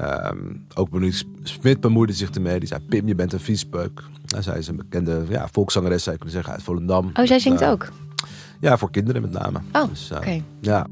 Um, 0.00 0.66
ook 0.74 0.90
Monique 0.90 1.24
Smit 1.42 1.80
bemoeide 1.80 2.12
zich 2.12 2.30
ermee. 2.30 2.58
Die 2.58 2.68
zei, 2.68 2.80
Pim, 2.80 3.06
je 3.06 3.14
bent 3.14 3.32
een 3.32 3.40
viespeuk. 3.40 4.02
Nou, 4.26 4.42
zij 4.42 4.58
is 4.58 4.68
een 4.68 4.76
bekende 4.76 5.24
ja, 5.28 5.48
volkszangeres, 5.52 6.02
zou 6.02 6.16
je 6.16 6.22
kunnen 6.22 6.36
zeggen, 6.36 6.52
uit 6.54 6.62
Volendam. 6.62 7.10
Oh, 7.14 7.26
zij 7.26 7.38
zingt 7.38 7.62
uh, 7.62 7.70
ook? 7.70 7.92
Ja, 8.60 8.78
voor 8.78 8.90
kinderen 8.90 9.22
met 9.22 9.30
name. 9.30 9.60
Oh, 9.72 9.88
dus, 9.88 10.10
uh, 10.10 10.16
oké. 10.16 10.26
Okay. 10.26 10.42
Ja. 10.60 10.86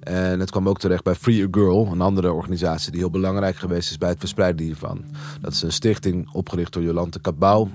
En 0.00 0.40
het 0.40 0.50
kwam 0.50 0.68
ook 0.68 0.78
terecht 0.78 1.04
bij 1.04 1.14
Free 1.14 1.44
a 1.44 1.48
Girl, 1.50 1.88
een 1.92 2.00
andere 2.00 2.32
organisatie 2.32 2.90
die 2.90 3.00
heel 3.00 3.10
belangrijk 3.10 3.56
geweest 3.56 3.90
is 3.90 3.98
bij 3.98 4.08
het 4.08 4.18
verspreiden 4.18 4.66
hiervan. 4.66 5.04
Dat 5.40 5.52
is 5.52 5.62
een 5.62 5.72
stichting 5.72 6.28
opgericht 6.32 6.72
door 6.72 6.82
Jolante 6.82 7.20
Cabau 7.20 7.68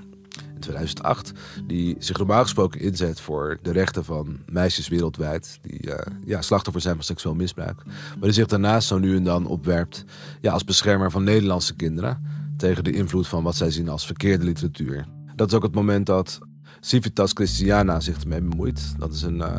2008, 0.61 1.31
die 1.67 1.95
zich 1.99 2.17
normaal 2.17 2.41
gesproken 2.41 2.79
inzet 2.79 3.19
voor 3.19 3.59
de 3.61 3.71
rechten 3.71 4.05
van 4.05 4.37
meisjes 4.49 4.87
wereldwijd 4.87 5.59
die 5.61 5.87
uh, 5.87 5.95
ja, 6.25 6.41
slachtoffer 6.41 6.81
zijn 6.81 6.95
van 6.95 7.03
seksueel 7.03 7.35
misbruik. 7.35 7.83
Maar 7.85 8.19
die 8.19 8.31
zich 8.31 8.47
daarnaast 8.47 8.87
zo 8.87 8.99
nu 8.99 9.15
en 9.15 9.23
dan 9.23 9.45
opwerpt 9.45 10.03
ja, 10.41 10.51
als 10.51 10.63
beschermer 10.63 11.11
van 11.11 11.23
Nederlandse 11.23 11.75
kinderen 11.75 12.25
tegen 12.57 12.83
de 12.83 12.91
invloed 12.91 13.27
van 13.27 13.43
wat 13.43 13.55
zij 13.55 13.71
zien 13.71 13.89
als 13.89 14.05
verkeerde 14.05 14.43
literatuur. 14.43 15.05
Dat 15.35 15.47
is 15.47 15.53
ook 15.55 15.63
het 15.63 15.75
moment 15.75 16.05
dat 16.05 16.39
Civitas 16.79 17.31
Christiana 17.33 17.99
zich 17.99 18.21
ermee 18.21 18.41
bemoeit. 18.41 18.93
Dat 18.97 19.13
is 19.13 19.21
een 19.21 19.37
uh, 19.37 19.57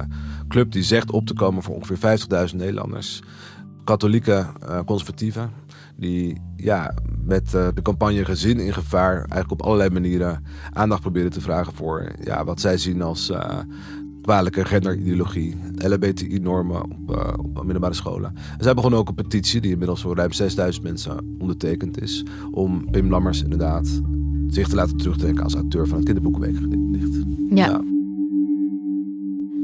club 0.49 0.73
die 0.73 0.83
zegt 0.83 1.11
op 1.11 1.27
te 1.27 1.35
komen 1.35 1.63
voor 1.63 1.75
ongeveer 1.75 2.19
50.000 2.51 2.57
Nederlanders. 2.57 3.23
Katholieke 3.85 4.47
uh, 4.63 4.81
conservatieven. 4.87 5.51
Die 5.97 6.41
ja, 6.57 6.95
met 7.25 7.53
uh, 7.55 7.69
de 7.75 7.83
campagne 7.83 8.25
Gezin 8.25 8.61
in 8.61 8.73
Gevaar 8.73 9.17
eigenlijk 9.17 9.51
op 9.51 9.63
allerlei 9.63 9.91
manieren 9.91 10.45
aandacht 10.71 11.01
proberen 11.01 11.31
te 11.31 11.41
vragen 11.41 11.73
voor 11.73 12.13
ja, 12.25 12.45
wat 12.45 12.61
zij 12.61 12.79
zien 12.79 13.03
als 13.03 13.33
kwalijke 14.23 14.65
genderideologie, 14.65 15.57
LHBTI-normen 15.77 16.83
op, 16.85 17.37
op 17.43 17.63
middelbare 17.65 17.95
scholen. 17.95 18.35
En 18.35 18.65
zij 18.65 18.75
begonnen 18.75 18.99
ook 18.99 19.09
een 19.09 19.15
petitie 19.15 19.61
die 19.61 19.73
inmiddels 19.73 20.01
voor 20.01 20.17
ruim 20.17 20.33
6000 20.33 20.85
mensen 20.85 21.37
ondertekend 21.39 22.01
is. 22.01 22.25
Om 22.51 22.91
Pim 22.91 23.11
Lammers 23.11 23.43
inderdaad 23.43 24.01
zich 24.47 24.69
te 24.69 24.75
laten 24.75 24.97
terugtrekken 24.97 25.45
als 25.45 25.55
auteur 25.55 25.87
van 25.87 25.97
het 25.97 26.05
kinderboekenweekgedicht. 26.05 27.25
Ja. 27.51 27.67
ja. 27.67 27.81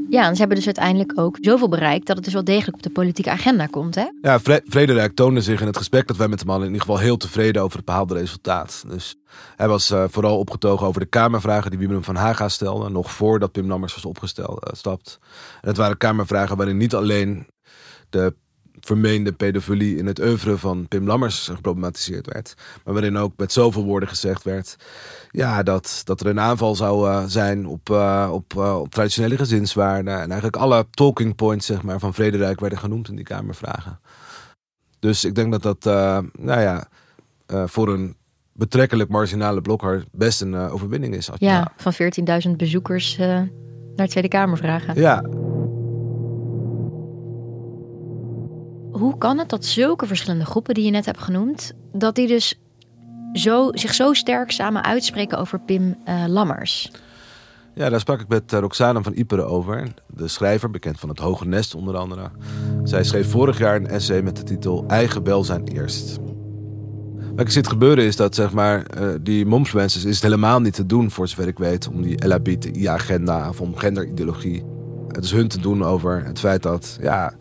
Ja, 0.09 0.25
en 0.25 0.33
ze 0.33 0.39
hebben 0.39 0.57
dus 0.57 0.65
uiteindelijk 0.65 1.19
ook 1.19 1.37
zoveel 1.41 1.69
bereikt 1.69 2.07
dat 2.07 2.15
het 2.15 2.25
dus 2.25 2.33
wel 2.33 2.43
degelijk 2.43 2.77
op 2.77 2.83
de 2.83 2.89
politieke 2.89 3.29
agenda 3.29 3.65
komt, 3.65 3.95
hè? 3.95 4.05
Ja, 4.21 4.39
Frederik 4.69 5.15
toonde 5.15 5.41
zich 5.41 5.61
in 5.61 5.67
het 5.67 5.77
gesprek 5.77 6.07
dat 6.07 6.17
wij 6.17 6.27
met 6.27 6.39
hem 6.39 6.49
hadden 6.49 6.67
in 6.67 6.73
ieder 6.73 6.87
geval 6.87 7.03
heel 7.03 7.17
tevreden 7.17 7.61
over 7.61 7.77
het 7.77 7.85
behaalde 7.85 8.13
resultaat. 8.13 8.83
Dus 8.87 9.15
hij 9.55 9.67
was 9.67 9.91
uh, 9.91 10.03
vooral 10.09 10.37
opgetogen 10.37 10.87
over 10.87 11.01
de 11.01 11.07
Kamervragen 11.07 11.71
die 11.71 11.87
Wim 11.87 12.03
van 12.03 12.15
Haga 12.15 12.49
stelde, 12.49 12.89
nog 12.89 13.11
voordat 13.11 13.51
Pim 13.51 13.67
Lammers 13.67 13.93
was 13.93 14.05
opgestapt. 14.05 15.19
En 15.61 15.67
het 15.67 15.77
waren 15.77 15.97
Kamervragen 15.97 16.57
waarin 16.57 16.77
niet 16.77 16.95
alleen 16.95 17.47
de 18.09 18.35
vermeende 18.89 19.31
pedofilie 19.31 19.97
in 19.97 20.05
het 20.05 20.19
oeuvre 20.19 20.57
van 20.57 20.87
Pim 20.87 21.07
Lammers 21.07 21.47
geproblematiseerd 21.47 22.33
werd. 22.33 22.53
Maar 22.83 22.93
waarin 22.93 23.17
ook 23.17 23.33
met 23.37 23.51
zoveel 23.51 23.83
woorden 23.83 24.09
gezegd 24.09 24.43
werd 24.43 24.75
ja, 25.31 25.63
dat, 25.63 26.01
dat 26.03 26.21
er 26.21 26.27
een 26.27 26.39
aanval 26.39 26.75
zou 26.75 27.09
uh, 27.09 27.23
zijn 27.27 27.67
op, 27.67 27.89
uh, 27.89 28.29
op, 28.31 28.53
uh, 28.57 28.79
op 28.79 28.89
traditionele 28.89 29.37
gezinswaarden. 29.37 30.13
En 30.13 30.31
eigenlijk 30.31 30.55
alle 30.55 30.85
talking 30.89 31.35
points 31.35 31.65
zeg 31.65 31.81
maar, 31.81 31.99
van 31.99 32.13
Frederik 32.13 32.59
werden 32.59 32.79
genoemd 32.79 33.09
in 33.09 33.15
die 33.15 33.25
Kamervragen. 33.25 33.99
Dus 34.99 35.25
ik 35.25 35.35
denk 35.35 35.51
dat 35.51 35.63
dat 35.63 35.83
nou 36.39 36.61
ja, 36.61 36.87
voor 37.67 37.93
een 37.93 38.15
betrekkelijk 38.53 39.09
marginale 39.09 39.61
blokhard 39.61 40.05
best 40.11 40.41
een 40.41 40.55
overwinning 40.55 41.15
is. 41.15 41.29
Ja, 41.37 41.71
van 41.77 41.93
14.000 41.93 42.55
bezoekers 42.57 43.17
naar 43.95 44.07
Tweede 44.07 44.27
Kamervragen. 44.27 44.95
Ja, 44.95 45.23
hoe 48.99 49.17
kan 49.17 49.37
het 49.37 49.49
dat 49.49 49.65
zulke 49.65 50.05
verschillende 50.05 50.45
groepen 50.45 50.73
die 50.73 50.85
je 50.85 50.91
net 50.91 51.05
hebt 51.05 51.21
genoemd, 51.21 51.73
dat 51.93 52.15
die 52.15 52.27
dus 52.27 52.59
zo, 53.33 53.69
zich 53.71 53.93
zo 53.93 54.13
sterk 54.13 54.51
samen 54.51 54.83
uitspreken 54.83 55.37
over 55.37 55.59
Pim 55.59 55.95
uh, 56.07 56.23
Lammers? 56.27 56.91
Ja, 57.73 57.89
daar 57.89 57.99
sprak 57.99 58.19
ik 58.19 58.27
met 58.27 58.53
uh, 58.53 58.59
Roxana 58.59 59.01
van 59.01 59.13
Iperen 59.15 59.47
over. 59.47 59.87
De 60.07 60.27
schrijver, 60.27 60.69
bekend 60.71 60.99
van 60.99 61.09
het 61.09 61.19
Hoge 61.19 61.47
Nest 61.47 61.75
onder 61.75 61.97
andere. 61.97 62.31
Zij 62.83 63.03
schreef 63.03 63.29
vorig 63.31 63.57
jaar 63.57 63.75
een 63.75 63.87
essay 63.87 64.21
met 64.21 64.35
de 64.35 64.43
titel 64.43 64.83
Eigen 64.87 65.23
welzijn 65.23 65.67
eerst. 65.67 66.17
Wat 67.31 67.47
ik 67.47 67.49
ziet 67.49 67.67
gebeuren 67.67 68.03
is 68.03 68.15
dat 68.15 68.35
zeg 68.35 68.51
maar, 68.51 68.85
uh, 68.99 69.09
die 69.21 69.45
momfluencers 69.45 70.05
is 70.05 70.13
het 70.13 70.23
helemaal 70.23 70.59
niet 70.59 70.73
te 70.73 70.85
doen, 70.85 71.11
voor 71.11 71.27
zover 71.27 71.47
ik 71.47 71.57
weet, 71.57 71.87
om 71.87 72.01
die 72.01 72.27
LHBTI-agenda 72.27 73.49
of 73.49 73.61
om 73.61 73.75
genderideologie. 73.75 74.63
Het 75.07 75.23
is 75.23 75.31
hun 75.31 75.47
te 75.47 75.59
doen 75.59 75.83
over 75.83 76.25
het 76.25 76.39
feit 76.39 76.63
dat 76.63 76.97
ja, 77.01 77.33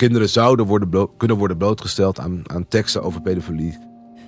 kinderen 0.00 0.28
zouden 0.28 0.66
worden 0.66 1.08
kunnen 1.16 1.36
worden 1.36 1.56
blootgesteld 1.56 2.20
aan, 2.20 2.42
aan 2.46 2.68
teksten 2.68 3.02
over 3.02 3.20
pedofilie. 3.20 3.78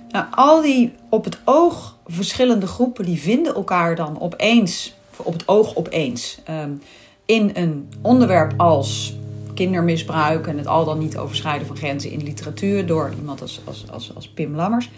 Nou, 0.09 0.25
al 0.31 0.61
die 0.61 0.93
op 1.09 1.23
het 1.23 1.39
oog 1.43 1.97
verschillende 2.05 2.67
groepen 2.67 3.05
die 3.05 3.19
vinden 3.19 3.55
elkaar 3.55 3.95
dan 3.95 4.21
opeens, 4.21 4.93
op 5.17 5.33
het 5.33 5.47
oog 5.47 5.75
opeens, 5.75 6.41
um, 6.49 6.81
in 7.25 7.51
een 7.53 7.89
onderwerp 8.01 8.53
als 8.57 9.15
kindermisbruik 9.53 10.47
en 10.47 10.57
het 10.57 10.67
al 10.67 10.85
dan 10.85 10.97
niet 10.97 11.17
overschrijden 11.17 11.67
van 11.67 11.77
grenzen 11.77 12.11
in 12.11 12.23
literatuur 12.23 12.85
door 12.85 13.13
iemand 13.17 13.41
als, 13.41 13.61
als, 13.63 13.85
als, 13.91 14.15
als 14.15 14.27
Pim 14.27 14.55
Lammers. 14.55 14.89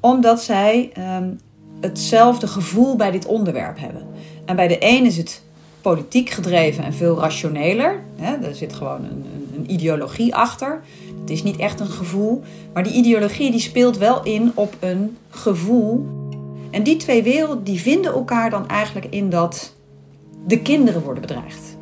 Omdat 0.00 0.42
zij 0.42 0.92
um, 1.18 1.40
hetzelfde 1.80 2.46
gevoel 2.46 2.96
bij 2.96 3.10
dit 3.10 3.26
onderwerp 3.26 3.78
hebben. 3.78 4.06
En 4.44 4.56
bij 4.56 4.68
de 4.68 4.76
een 4.80 5.04
is 5.04 5.16
het 5.16 5.42
politiek 5.80 6.30
gedreven 6.30 6.84
en 6.84 6.94
veel 6.94 7.18
rationeler. 7.18 8.02
Hè, 8.16 8.34
er 8.46 8.54
zit 8.54 8.72
gewoon 8.74 9.04
een, 9.04 9.24
een, 9.58 9.72
ideologie 9.72 10.34
achter. 10.34 10.80
Het 11.20 11.30
is 11.30 11.42
niet 11.42 11.56
echt 11.56 11.80
een 11.80 11.90
gevoel. 11.90 12.42
Maar 12.72 12.82
die 12.82 12.92
ideologie 12.92 13.50
die 13.50 13.60
speelt 13.60 13.98
wel 13.98 14.22
in 14.22 14.52
op 14.54 14.76
een 14.80 15.16
gevoel. 15.30 16.06
En 16.70 16.82
die 16.82 16.96
twee 16.96 17.22
werelden 17.22 17.64
die 17.64 17.80
vinden 17.80 18.12
elkaar 18.12 18.50
dan 18.50 18.68
eigenlijk 18.68 19.06
in 19.10 19.30
dat 19.30 19.74
de 20.46 20.62
kinderen 20.62 21.02
worden 21.02 21.20
bedreigd. 21.20 21.76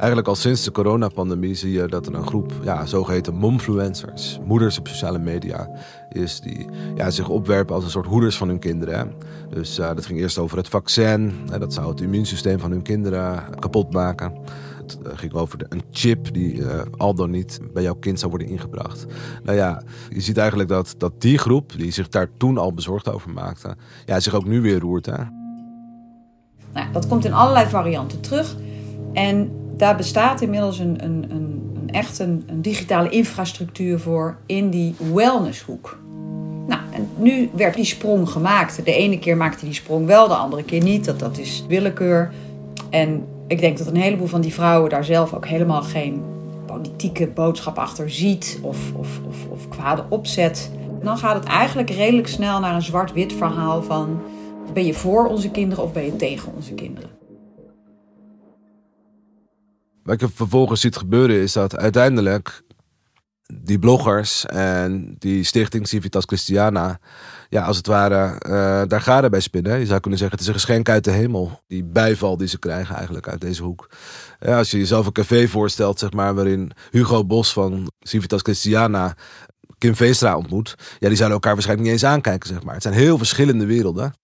Eigenlijk 0.00 0.28
al 0.28 0.34
sinds 0.34 0.64
de 0.64 0.70
coronapandemie 0.70 1.54
zie 1.54 1.72
je 1.72 1.86
dat 1.86 2.06
er 2.06 2.14
een 2.14 2.26
groep 2.26 2.52
ja, 2.62 2.86
zogeheten 2.86 3.34
momfluencers, 3.34 4.40
moeders 4.44 4.78
op 4.78 4.88
sociale 4.88 5.18
media, 5.18 5.70
is 6.12 6.40
die 6.40 6.66
ja, 6.94 7.10
zich 7.10 7.28
opwerpen 7.28 7.74
als 7.74 7.84
een 7.84 7.90
soort 7.90 8.06
hoeders 8.06 8.36
van 8.36 8.48
hun 8.48 8.58
kinderen. 8.58 9.12
Dus 9.50 9.78
uh, 9.78 9.86
dat 9.86 10.06
ging 10.06 10.18
eerst 10.18 10.38
over 10.38 10.56
het 10.56 10.68
vaccin, 10.68 11.32
dat 11.58 11.74
zou 11.74 11.88
het 11.88 12.00
immuunsysteem 12.00 12.58
van 12.58 12.70
hun 12.70 12.82
kinderen 12.82 13.44
kapot 13.58 13.92
maken. 13.92 14.32
Het 14.98 15.06
uh, 15.06 15.18
ging 15.18 15.32
over 15.32 15.58
de, 15.58 15.66
een 15.68 15.82
chip 15.90 16.34
die 16.34 16.54
uh, 16.54 16.80
al 16.96 17.14
dan 17.14 17.30
niet 17.30 17.60
bij 17.72 17.82
jouw 17.82 17.94
kind 17.94 18.18
zou 18.18 18.30
worden 18.30 18.48
ingebracht. 18.48 19.06
Nou 19.42 19.56
ja, 19.56 19.82
je 20.08 20.20
ziet 20.20 20.38
eigenlijk 20.38 20.68
dat, 20.68 20.94
dat 20.98 21.20
die 21.20 21.38
groep, 21.38 21.72
die 21.76 21.92
zich 21.92 22.08
daar 22.08 22.28
toen 22.36 22.58
al 22.58 22.72
bezorgd 22.72 23.12
over 23.12 23.30
maakte, 23.30 23.76
ja, 24.06 24.20
zich 24.20 24.34
ook 24.34 24.46
nu 24.46 24.60
weer 24.60 24.78
roert. 24.78 25.06
Hè? 25.06 25.22
Nou, 26.72 26.92
dat 26.92 27.06
komt 27.08 27.24
in 27.24 27.32
allerlei 27.32 27.68
varianten 27.68 28.20
terug. 28.20 28.56
En 29.12 29.50
daar 29.76 29.96
bestaat 29.96 30.40
inmiddels 30.40 30.78
een, 30.78 31.04
een, 31.04 31.24
een, 31.30 31.70
een 31.74 31.90
echt 31.90 32.18
een, 32.18 32.42
een, 32.46 32.62
digitale 32.62 33.08
infrastructuur 33.08 33.98
voor 33.98 34.36
in 34.46 34.70
die 34.70 34.94
wellnesshoek. 35.12 35.98
Nou, 36.66 36.80
en 36.92 37.08
nu 37.16 37.50
werd 37.56 37.74
die 37.74 37.84
sprong 37.84 38.28
gemaakt. 38.28 38.84
De 38.84 38.94
ene 38.94 39.18
keer 39.18 39.36
maakte 39.36 39.64
die 39.64 39.74
sprong 39.74 40.06
wel, 40.06 40.28
de 40.28 40.34
andere 40.34 40.64
keer 40.64 40.82
niet. 40.82 41.04
Dat, 41.04 41.18
dat 41.18 41.38
is 41.38 41.64
willekeur. 41.68 42.32
En 42.90 43.24
ik 43.50 43.60
denk 43.60 43.78
dat 43.78 43.86
een 43.86 43.96
heleboel 43.96 44.26
van 44.26 44.40
die 44.40 44.54
vrouwen 44.54 44.90
daar 44.90 45.04
zelf 45.04 45.34
ook 45.34 45.46
helemaal 45.46 45.82
geen 45.82 46.22
politieke 46.66 47.28
boodschap 47.28 47.78
achter 47.78 48.10
ziet 48.10 48.58
of, 48.62 48.94
of, 48.94 49.20
of, 49.28 49.46
of 49.48 49.68
kwade 49.68 50.04
opzet. 50.08 50.70
Dan 51.02 51.18
gaat 51.18 51.34
het 51.34 51.44
eigenlijk 51.44 51.90
redelijk 51.90 52.28
snel 52.28 52.60
naar 52.60 52.74
een 52.74 52.82
zwart-wit 52.82 53.32
verhaal 53.32 53.82
van 53.82 54.22
ben 54.72 54.84
je 54.84 54.94
voor 54.94 55.26
onze 55.26 55.50
kinderen 55.50 55.84
of 55.84 55.92
ben 55.92 56.04
je 56.04 56.16
tegen 56.16 56.52
onze 56.54 56.74
kinderen. 56.74 57.10
Wat 60.02 60.20
je 60.20 60.28
vervolgens 60.28 60.80
ziet 60.80 60.96
gebeuren 60.96 61.36
is 61.36 61.52
dat 61.52 61.76
uiteindelijk 61.76 62.62
die 63.52 63.78
bloggers 63.78 64.46
en 64.46 65.16
die 65.18 65.44
stichting 65.44 65.88
Civitas 65.88 66.24
Christiana, 66.26 66.98
ja, 67.48 67.64
als 67.64 67.76
het 67.76 67.86
ware, 67.86 68.40
uh, 68.46 68.88
daar 68.88 69.00
garen 69.00 69.30
bij 69.30 69.40
spinnen. 69.40 69.78
Je 69.78 69.86
zou 69.86 70.00
kunnen 70.00 70.18
zeggen, 70.18 70.38
het 70.38 70.48
is 70.48 70.54
een 70.54 70.60
geschenk 70.60 70.88
uit 70.88 71.04
de 71.04 71.10
hemel. 71.10 71.60
Die 71.66 71.84
bijval 71.84 72.36
die 72.36 72.48
ze 72.48 72.58
krijgen 72.58 72.94
eigenlijk 72.94 73.28
uit 73.28 73.40
deze 73.40 73.62
hoek. 73.62 73.90
Ja, 74.40 74.58
als 74.58 74.70
je 74.70 74.78
jezelf 74.78 75.06
een 75.06 75.12
café 75.12 75.48
voorstelt, 75.48 75.98
zeg 75.98 76.12
maar, 76.12 76.34
waarin 76.34 76.72
Hugo 76.90 77.24
Bos 77.24 77.52
van 77.52 77.90
Civitas 78.00 78.42
Christiana 78.42 79.14
Kim 79.80 79.94
Veestra 79.94 80.36
ontmoet. 80.36 80.74
Ja, 80.98 81.08
die 81.08 81.16
zouden 81.16 81.36
elkaar 81.36 81.52
waarschijnlijk 81.52 81.88
niet 81.88 82.02
eens 82.02 82.12
aankijken, 82.12 82.48
zeg 82.48 82.62
maar. 82.62 82.74
Het 82.74 82.82
zijn 82.82 82.94
heel 82.94 83.18
verschillende 83.18 83.66
werelden. 83.66 84.14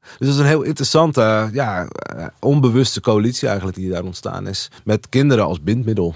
Dus 0.00 0.18
dat 0.18 0.28
is 0.28 0.36
een 0.36 0.46
heel 0.46 0.62
interessante, 0.62 1.48
ja, 1.52 1.86
eh, 1.88 2.26
onbewuste 2.40 3.00
coalitie 3.00 3.48
eigenlijk 3.48 3.76
die 3.76 3.90
daar 3.90 4.04
ontstaan 4.04 4.46
is. 4.46 4.70
Met 4.84 5.08
kinderen 5.08 5.44
als 5.44 5.62
bindmiddel. 5.62 6.14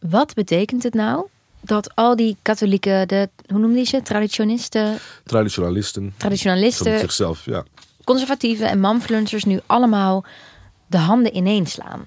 Wat 0.00 0.34
betekent 0.34 0.82
het 0.82 0.94
nou 0.94 1.26
dat 1.60 1.94
al 1.94 2.16
die 2.16 2.36
katholieken, 2.42 3.08
de, 3.08 3.28
hoe 3.46 3.58
noemde 3.58 3.78
je 3.78 3.84
ze? 3.84 4.02
Traditionisten, 4.02 4.98
Traditionalisten. 5.24 6.14
Traditionalisten, 6.16 6.98
zichzelf, 6.98 7.44
ja. 7.44 7.64
conservatieven 8.04 8.68
en 8.68 8.80
manfluencers 8.80 9.44
nu 9.44 9.60
allemaal 9.66 10.24
de 10.86 10.98
handen 10.98 11.36
ineenslaan? 11.36 12.06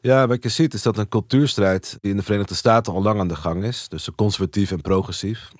Ja, 0.00 0.26
wat 0.26 0.42
je 0.42 0.48
ziet 0.48 0.74
is 0.74 0.82
dat 0.82 0.98
een 0.98 1.08
cultuurstrijd 1.08 1.98
die 2.00 2.10
in 2.10 2.16
de 2.16 2.22
Verenigde 2.22 2.54
Staten 2.54 2.92
al 2.92 3.02
lang 3.02 3.20
aan 3.20 3.28
de 3.28 3.36
gang 3.36 3.64
is. 3.64 3.88
Dus 3.88 4.08
conservatief 4.16 4.70
en 4.70 4.80
progressief. 4.80 5.50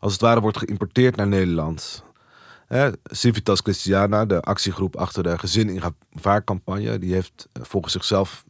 Als 0.00 0.12
het 0.12 0.20
ware 0.20 0.40
wordt 0.40 0.58
geïmporteerd 0.58 1.16
naar 1.16 1.26
Nederland. 1.26 2.04
Hè, 2.66 2.90
Civitas 3.04 3.60
Christiana, 3.60 4.24
de 4.24 4.40
actiegroep 4.40 4.96
achter 4.96 5.22
de 5.22 5.38
gezin 5.38 5.68
in 5.68 5.82
gevaarcampagne, 6.12 6.98
die 6.98 7.14
heeft 7.14 7.48
eh, 7.52 7.62
volgens 7.62 7.92
zichzelf 7.92 8.44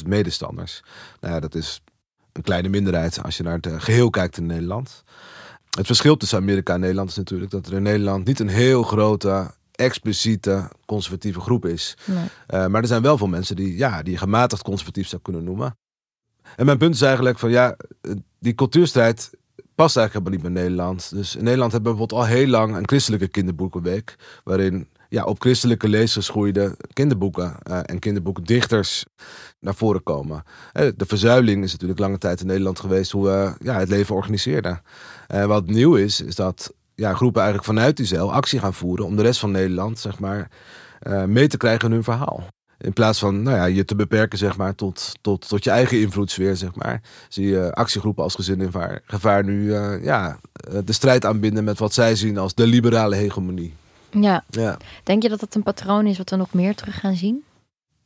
50.000 0.00 0.06
medestanders. 0.06 0.82
Nou 1.20 1.34
ja, 1.34 1.40
dat 1.40 1.54
is 1.54 1.80
een 2.32 2.42
kleine 2.42 2.68
minderheid 2.68 3.22
als 3.22 3.36
je 3.36 3.42
naar 3.42 3.54
het 3.54 3.66
eh, 3.66 3.74
geheel 3.78 4.10
kijkt 4.10 4.36
in 4.36 4.46
Nederland. 4.46 5.04
Het 5.76 5.86
verschil 5.86 6.16
tussen 6.16 6.38
Amerika 6.38 6.74
en 6.74 6.80
Nederland 6.80 7.10
is 7.10 7.16
natuurlijk 7.16 7.50
dat 7.50 7.66
er 7.66 7.72
in 7.72 7.82
Nederland 7.82 8.24
niet 8.24 8.40
een 8.40 8.48
heel 8.48 8.82
grote, 8.82 9.50
expliciete 9.78 10.68
conservatieve 10.86 11.40
groep 11.40 11.66
is. 11.66 11.96
Nee. 12.04 12.24
Eh, 12.46 12.66
maar 12.66 12.80
er 12.82 12.88
zijn 12.88 13.02
wel 13.02 13.18
veel 13.18 13.26
mensen 13.26 13.56
die, 13.56 13.76
ja, 13.76 14.02
die 14.02 14.12
je 14.12 14.18
gematigd 14.18 14.62
conservatief 14.62 15.08
zou 15.08 15.22
kunnen 15.22 15.44
noemen. 15.44 15.76
En 16.56 16.66
mijn 16.66 16.78
punt 16.78 16.94
is 16.94 17.00
eigenlijk 17.00 17.38
van 17.38 17.50
ja, 17.50 17.76
eh, 18.00 18.12
die 18.38 18.54
cultuurstrijd 18.54 19.30
past 19.78 19.96
eigenlijk 19.96 20.26
helemaal 20.26 20.32
niet 20.32 20.54
bij 20.54 20.62
Nederland. 20.62 21.10
Dus 21.14 21.36
in 21.36 21.44
Nederland 21.44 21.72
hebben 21.72 21.92
we 21.92 21.98
bijvoorbeeld 21.98 22.30
al 22.30 22.36
heel 22.36 22.46
lang 22.46 22.76
een 22.76 22.88
christelijke 22.88 23.28
kinderboekenweek. 23.28 24.16
Waarin 24.44 24.88
ja, 25.08 25.24
op 25.24 25.40
christelijke 25.40 25.88
lezers 25.88 26.28
groeide 26.28 26.76
kinderboeken 26.92 27.56
eh, 27.62 27.80
en 27.82 27.98
kinderboekendichters 27.98 29.04
naar 29.60 29.74
voren 29.74 30.02
komen. 30.02 30.42
Eh, 30.72 30.88
de 30.96 31.06
verzuiling 31.06 31.64
is 31.64 31.72
natuurlijk 31.72 32.00
lange 32.00 32.18
tijd 32.18 32.40
in 32.40 32.46
Nederland 32.46 32.80
geweest 32.80 33.10
hoe 33.10 33.24
we 33.24 33.52
ja, 33.64 33.78
het 33.78 33.88
leven 33.88 34.14
organiseerden. 34.14 34.82
Eh, 35.26 35.44
wat 35.44 35.66
nieuw 35.66 35.94
is, 35.94 36.20
is 36.20 36.34
dat 36.34 36.72
ja, 36.94 37.14
groepen 37.14 37.42
eigenlijk 37.42 37.70
vanuit 37.70 37.96
die 37.96 38.06
zeil 38.06 38.32
actie 38.32 38.58
gaan 38.58 38.74
voeren 38.74 39.06
om 39.06 39.16
de 39.16 39.22
rest 39.22 39.40
van 39.40 39.50
Nederland 39.50 39.98
zeg 39.98 40.18
maar, 40.18 40.50
mee 41.26 41.46
te 41.46 41.56
krijgen 41.56 41.88
in 41.88 41.94
hun 41.94 42.04
verhaal. 42.04 42.46
In 42.78 42.92
plaats 42.92 43.18
van 43.18 43.42
nou 43.42 43.56
ja, 43.56 43.64
je 43.64 43.84
te 43.84 43.94
beperken 43.96 44.38
zeg 44.38 44.56
maar, 44.56 44.74
tot, 44.74 45.12
tot, 45.20 45.48
tot 45.48 45.64
je 45.64 45.70
eigen 45.70 46.00
invloedssfeer, 46.00 46.56
zeg 46.56 46.74
maar, 46.74 47.02
zie 47.28 47.46
je 47.46 47.74
actiegroepen 47.74 48.22
als 48.22 48.34
gezin 48.34 48.60
in 48.60 48.70
vaar- 48.70 49.00
gevaar 49.04 49.44
nu 49.44 49.72
eh, 49.74 50.04
ja, 50.04 50.38
eh, 50.52 50.78
de 50.84 50.92
strijd 50.92 51.24
aanbinden 51.24 51.64
met 51.64 51.78
wat 51.78 51.94
zij 51.94 52.14
zien 52.16 52.38
als 52.38 52.54
de 52.54 52.66
liberale 52.66 53.14
hegemonie. 53.16 53.74
Ja, 54.10 54.44
Ja. 54.50 54.76
denk 55.02 55.22
je 55.22 55.28
dat 55.28 55.40
dat 55.40 55.54
een 55.54 55.62
patroon 55.62 56.06
is 56.06 56.18
wat 56.18 56.30
we 56.30 56.36
nog 56.36 56.52
meer 56.52 56.74
terug 56.74 57.00
gaan 57.00 57.16
zien? 57.16 57.42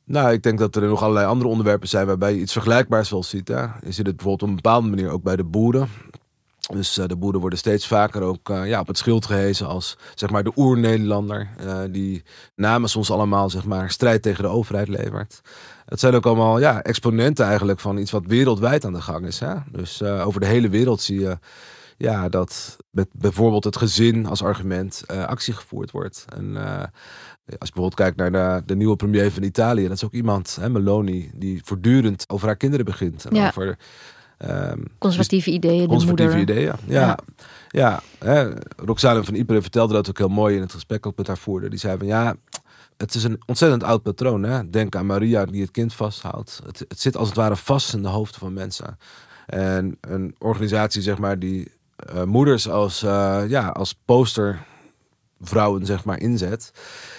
Nou, 0.05 0.33
ik 0.33 0.43
denk 0.43 0.59
dat 0.59 0.77
er 0.77 0.83
nog 0.83 1.03
allerlei 1.03 1.27
andere 1.27 1.51
onderwerpen 1.51 1.89
zijn 1.89 2.07
waarbij 2.07 2.35
je 2.35 2.41
iets 2.41 2.53
vergelijkbaars 2.53 3.11
wel 3.11 3.23
ziet. 3.23 3.49
Hè. 3.49 3.61
Je 3.63 3.93
ziet 3.93 4.07
het 4.07 4.17
bijvoorbeeld 4.17 4.43
op 4.43 4.49
een 4.49 4.55
bepaalde 4.55 4.89
manier 4.89 5.11
ook 5.11 5.23
bij 5.23 5.37
de 5.37 5.45
boeren. 5.45 5.89
Dus 6.71 6.99
eh, 6.99 7.07
de 7.07 7.17
boeren 7.17 7.41
worden 7.41 7.59
steeds 7.59 7.87
vaker 7.87 8.23
ook 8.23 8.51
eh, 8.51 8.67
ja, 8.67 8.81
op 8.81 8.87
het 8.87 8.99
schild 8.99 9.27
gehezen 9.27 9.67
als 9.67 9.97
zeg 10.15 10.31
maar, 10.31 10.45
de 10.45 10.53
oer-Nederlander. 10.57 11.49
eh, 11.59 11.81
die 11.91 12.23
namens 12.57 12.97
ons 12.97 13.11
allemaal 13.11 13.51
zeg 13.51 13.65
maar, 13.65 13.91
strijd 13.91 14.23
tegen 14.23 14.43
de 14.43 14.49
overheid 14.49 14.89
levert. 14.89 15.41
Het 15.85 16.01
zijn 16.01 16.15
ook 16.15 16.27
allemaal 16.27 16.59
ja, 16.59 16.83
exponenten 16.83 17.47
eigenlijk 17.47 17.81
van 17.81 17.99
iets 17.99 18.11
wat 18.11 18.27
wereldwijd 18.27 18.85
aan 18.85 18.93
de 18.93 19.01
gang 19.01 19.27
is. 19.27 19.41
Hè? 19.41 19.55
Dus 19.73 20.03
over 20.03 20.41
de 20.41 20.47
hele 20.47 20.69
wereld 20.69 21.01
zie 21.01 21.21
je 21.21 21.39
ja, 21.97 22.29
dat 22.29 22.77
met 22.91 23.09
bijvoorbeeld 23.13 23.65
het 23.65 23.77
gezin 23.77 24.27
als 24.27 24.43
argument 24.43 25.03
actie 25.07 25.55
gevoerd 25.55 25.91
wordt. 25.91 26.25
En 26.37 26.57
als 26.57 27.69
je 27.69 27.73
bijvoorbeeld 27.75 27.95
kijkt 27.95 28.17
naar 28.17 28.33
de, 28.33 28.63
de 28.67 28.77
nieuwe 28.77 28.97
premier 28.97 29.33
van 29.33 29.43
Italië, 29.43 29.83
dat 29.83 29.97
is 29.97 30.05
ook 30.05 30.13
iemand, 30.13 30.57
hè, 30.61 30.69
Meloni, 30.69 31.31
die 31.35 31.61
voortdurend 31.65 32.25
over 32.29 32.47
haar 32.47 32.57
kinderen 32.57 32.85
begint. 32.85 33.25
En 33.25 33.37
Ja. 33.37 33.47
over 33.47 33.79
ehm, 34.43 34.81
Conservatieve 34.99 35.51
ideeën, 35.51 35.83
de 35.83 35.87
conservatieve 35.87 36.37
moeder. 36.37 36.57
ideeën. 36.57 36.75
Ja, 36.87 37.19
ja. 37.69 38.03
hè, 38.19 38.51
Roxane 38.77 39.25
van 39.25 39.35
Ypres 39.35 39.61
vertelde 39.61 39.95
dat 39.95 40.09
ook 40.09 40.19
heel 40.19 40.29
mooi 40.29 40.55
in 40.55 40.61
het 40.61 40.73
gesprek 40.73 41.07
ik 41.07 41.17
met 41.17 41.27
haar 41.27 41.39
voerde. 41.39 41.71
Die 41.71 41.79
zei 41.79 41.99
van 41.99 42.07
ja, 42.07 42.37
het 42.97 43.15
is 43.15 43.25
een 43.25 43.43
ontzettend 43.47 43.83
oud 43.83 44.03
patroon. 44.03 44.43
Hè? 44.43 44.71
Denk 44.71 44.97
aan 44.97 45.07
Maria 45.07 45.45
die 45.45 45.63
het 45.63 45.71
kind 45.71 45.95
vasthoudt. 45.95 46.61
Het, 46.67 46.79
het 46.89 47.01
zit 47.01 47.17
als 47.17 47.29
het 47.29 47.37
ware 47.37 47.57
vast 47.57 47.95
in 47.95 48.03
de 48.03 48.09
hoofden 48.09 48.41
van 48.41 48.53
mensen. 48.53 48.99
En 49.47 49.97
een 50.01 50.35
organisatie 50.39 51.03
zeg 51.03 51.19
maar 51.19 51.39
die 51.39 51.73
eh, 51.97 52.23
moeders 52.23 52.69
als, 52.69 53.03
eh, 53.03 53.43
ja, 53.49 53.69
als 53.69 53.95
postervrouwen 55.43 55.87
zeg 55.87 56.05
maar 56.05 56.21
inzet. 56.21 56.73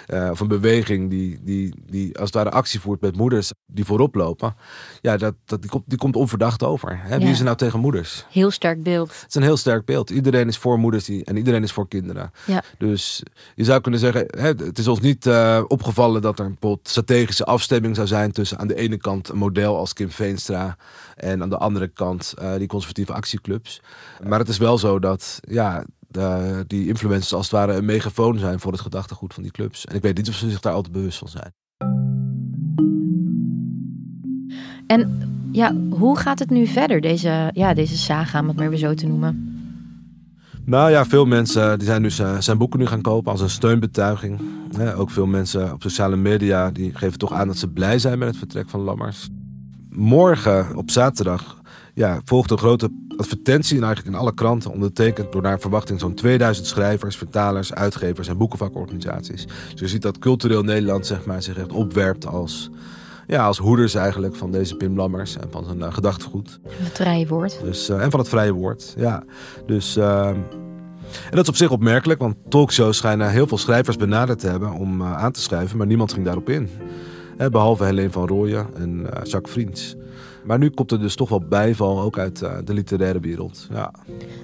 eh, 0.08 0.28
of 0.32 0.40
een 0.40 0.48
beweging 0.48 1.10
die, 1.10 1.40
die, 1.42 1.74
die 1.90 2.16
als 2.18 2.26
het 2.26 2.34
ware 2.34 2.50
actie 2.50 2.80
voert 2.80 3.02
met 3.02 3.16
moeders 3.16 3.52
die 3.66 3.86
voorop 3.86 4.16
lopen. 4.16 4.56
Ja, 5.02 5.18
dat, 5.18 5.34
dat, 5.46 5.62
die, 5.62 5.70
komt, 5.70 5.84
die 5.88 5.98
komt 5.98 6.16
onverdacht 6.16 6.64
over. 6.64 7.00
Hè? 7.04 7.18
Wie 7.18 7.26
Ja. 7.26 7.32
is 7.32 7.38
er 7.40 7.46
nou 7.46 7.58
tegen 7.58 7.80
moeders? 7.80 8.26
Heel 8.30 8.52
sterk 8.52 8.84
beeld. 8.84 9.10
Het 9.22 9.30
is 9.30 9.36
een 9.36 9.42
heel 9.42 9.58
sterk 9.58 9.86
beeld. 9.86 10.10
Iedereen 10.10 10.48
is 10.48 10.58
voor 10.58 10.80
moeders 10.80 11.06
die, 11.06 11.26
en 11.26 11.38
iedereen 11.38 11.64
is 11.64 11.72
voor 11.72 11.88
kinderen. 11.88 12.32
Ja. 12.46 12.64
Dus 12.78 13.24
je 13.56 13.64
zou 13.64 13.82
kunnen 13.82 14.00
zeggen, 14.00 14.26
hè, 14.38 14.48
het 14.48 14.78
is 14.78 14.88
ons 14.88 15.00
niet 15.00 15.26
eh, 15.26 15.64
opgevallen 15.68 16.22
dat 16.22 16.40
er 16.40 16.48
bijvoorbeeld 16.48 16.88
strategische 16.90 17.46
afstemming 17.46 17.96
zou 17.96 18.08
zijn 18.08 18.32
tussen 18.32 18.58
aan 18.60 18.68
de 18.68 18.76
ene 18.76 18.98
kant 18.98 19.30
een 19.30 19.38
model 19.38 19.78
als 19.78 19.94
Kim 19.94 20.10
Veenstra 20.12 20.78
en 21.16 21.42
aan 21.42 21.50
de 21.50 21.58
andere 21.58 21.88
kant 21.88 22.34
eh, 22.38 22.56
die 22.58 22.68
conservatieve 22.68 23.14
actieclubs. 23.14 23.82
Maar 24.28 24.40
het 24.40 24.50
is 24.50 24.58
wel 24.58 24.78
zo 24.78 25.00
dat 25.00 25.40
ja, 25.50 25.84
de, 26.14 26.64
die 26.68 26.88
influencers 26.88 27.34
als 27.34 27.44
het 27.44 27.52
ware 27.52 27.74
een 27.74 27.86
megafoon 27.86 28.38
zijn 28.38 28.60
voor 28.60 28.72
het 28.72 28.82
gedachtegoed 28.82 29.34
van 29.34 29.44
die 29.44 29.52
clubs. 29.52 29.86
En 29.86 29.96
ik 29.96 30.02
weet 30.02 30.18
niet 30.18 30.30
of 30.30 30.36
ze 30.36 30.50
zich 30.50 30.60
daar 30.60 30.74
altijd 30.74 30.94
bewust 30.94 31.18
van 31.18 31.28
zijn. 31.28 31.54
En 34.88 35.32
ja, 35.52 35.76
hoe 35.90 36.18
gaat 36.18 36.40
het 36.40 36.50
nu 36.50 36.68
verder, 36.68 37.02
deze, 37.02 37.50
ja, 37.54 37.74
deze 37.74 37.98
saga, 37.98 38.40
om 38.40 38.48
het 38.48 38.58
maar 38.58 38.70
weer 38.70 38.78
zo 38.78 38.94
te 38.94 39.08
noemen? 39.08 39.54
Nou 40.66 40.92
ja, 40.92 41.06
veel 41.06 41.26
mensen 41.26 41.78
die 41.78 41.88
zijn 41.88 42.02
nu 42.02 42.10
zijn, 42.10 42.44
zijn 42.44 42.58
boeken 42.58 42.80
nu 42.80 42.86
gaan 42.86 43.02
kopen 43.02 43.32
als 43.32 43.42
een 43.42 43.50
steunbetuiging. 43.50 44.42
Hè, 44.78 44.98
ook 44.98 45.10
veel 45.10 45.26
mensen 45.26 45.74
op 45.74 45.82
sociale 45.82 46.16
media 46.16 46.72
die 46.72 46.96
geven 46.96 47.18
toch 47.18 47.32
aan 47.32 47.48
dat 47.48 47.58
ze 47.58 47.68
blij 47.68 48.00
zijn 48.00 48.20
met 48.20 48.28
het 48.28 48.38
vertrek 48.38 48.70
van 48.70 48.80
Lammers. 48.80 49.30
Morgen 49.90 50.76
op 50.76 50.92
zaterdag 50.92 51.62
ja, 51.94 52.22
volgt 52.26 52.52
een 52.52 52.58
grote 52.58 52.90
advertentie 53.18 53.78
en 53.78 53.84
eigenlijk 53.84 54.16
in 54.16 54.22
alle 54.22 54.34
kranten 54.34 54.72
ondertekend 54.72 55.32
door 55.32 55.42
naar 55.42 55.60
verwachting 55.60 56.00
zo'n 56.00 56.14
2000 56.14 56.68
schrijvers, 56.68 57.18
vertalers, 57.18 57.74
uitgevers 57.74 58.28
en 58.28 58.38
boekenvakorganisaties. 58.38 59.46
Dus 59.72 59.80
je 59.80 59.88
ziet 59.88 60.02
dat 60.02 60.20
cultureel 60.20 60.64
Nederland 60.64 61.06
zeg 61.06 61.26
maar, 61.26 61.42
zich 61.42 61.58
echt 61.58 61.72
opwerpt 61.72 62.28
als, 62.28 62.70
ja, 63.28 63.46
als 63.46 63.58
hoeders 63.58 63.94
eigenlijk 63.96 64.36
van 64.36 64.52
deze 64.52 64.76
Pim 64.76 64.96
Lammers 64.96 65.38
en 65.38 65.48
van 65.52 65.66
zijn 65.66 65.82
eh, 65.82 65.94
gedachtegoed. 65.94 66.60
Het 66.68 66.92
vrije 66.94 67.28
woord. 67.28 67.60
Dus, 67.64 67.90
eh, 67.90 68.04
en 68.04 68.12
van 68.12 68.20
het 68.20 68.30
vrije 68.30 68.52
woord. 68.52 68.94
Ja. 68.98 69.24
Dus, 69.66 69.96
ehm, 69.96 70.38
en 71.30 71.36
dat 71.36 71.44
is 71.44 71.50
op 71.50 71.56
zich 71.56 71.72
opmerkelijk, 71.72 72.20
want 72.20 72.36
talkshows 72.50 72.98
schijnen 72.98 73.30
heel 73.30 73.48
veel 73.48 73.58
schrijvers 73.58 73.98
benaderd 73.98 74.40
te 74.40 74.48
hebben 74.48 74.72
om 74.72 75.02
eh, 75.02 75.18
aan 75.18 75.32
te 75.32 75.42
schrijven, 75.42 75.78
maar 75.78 75.88
niemand 75.88 76.14
ging 76.14 76.26
daarop 76.26 76.50
in. 76.50 76.70
Hè, 77.38 77.50
behalve 77.50 77.84
Helene 77.84 78.12
van 78.12 78.28
Rooyen 78.28 78.68
en 78.76 79.08
Jacques 79.24 79.52
Vriends. 79.52 79.96
Maar 80.44 80.58
nu 80.58 80.70
komt 80.70 80.92
er 80.92 81.00
dus 81.00 81.16
toch 81.16 81.30
wel 81.30 81.44
bijval, 81.50 82.02
ook 82.02 82.18
uit 82.18 82.42
eh, 82.42 82.58
de 82.64 82.74
literaire 82.74 83.20
wereld. 83.20 83.68
Ja. 83.72 83.94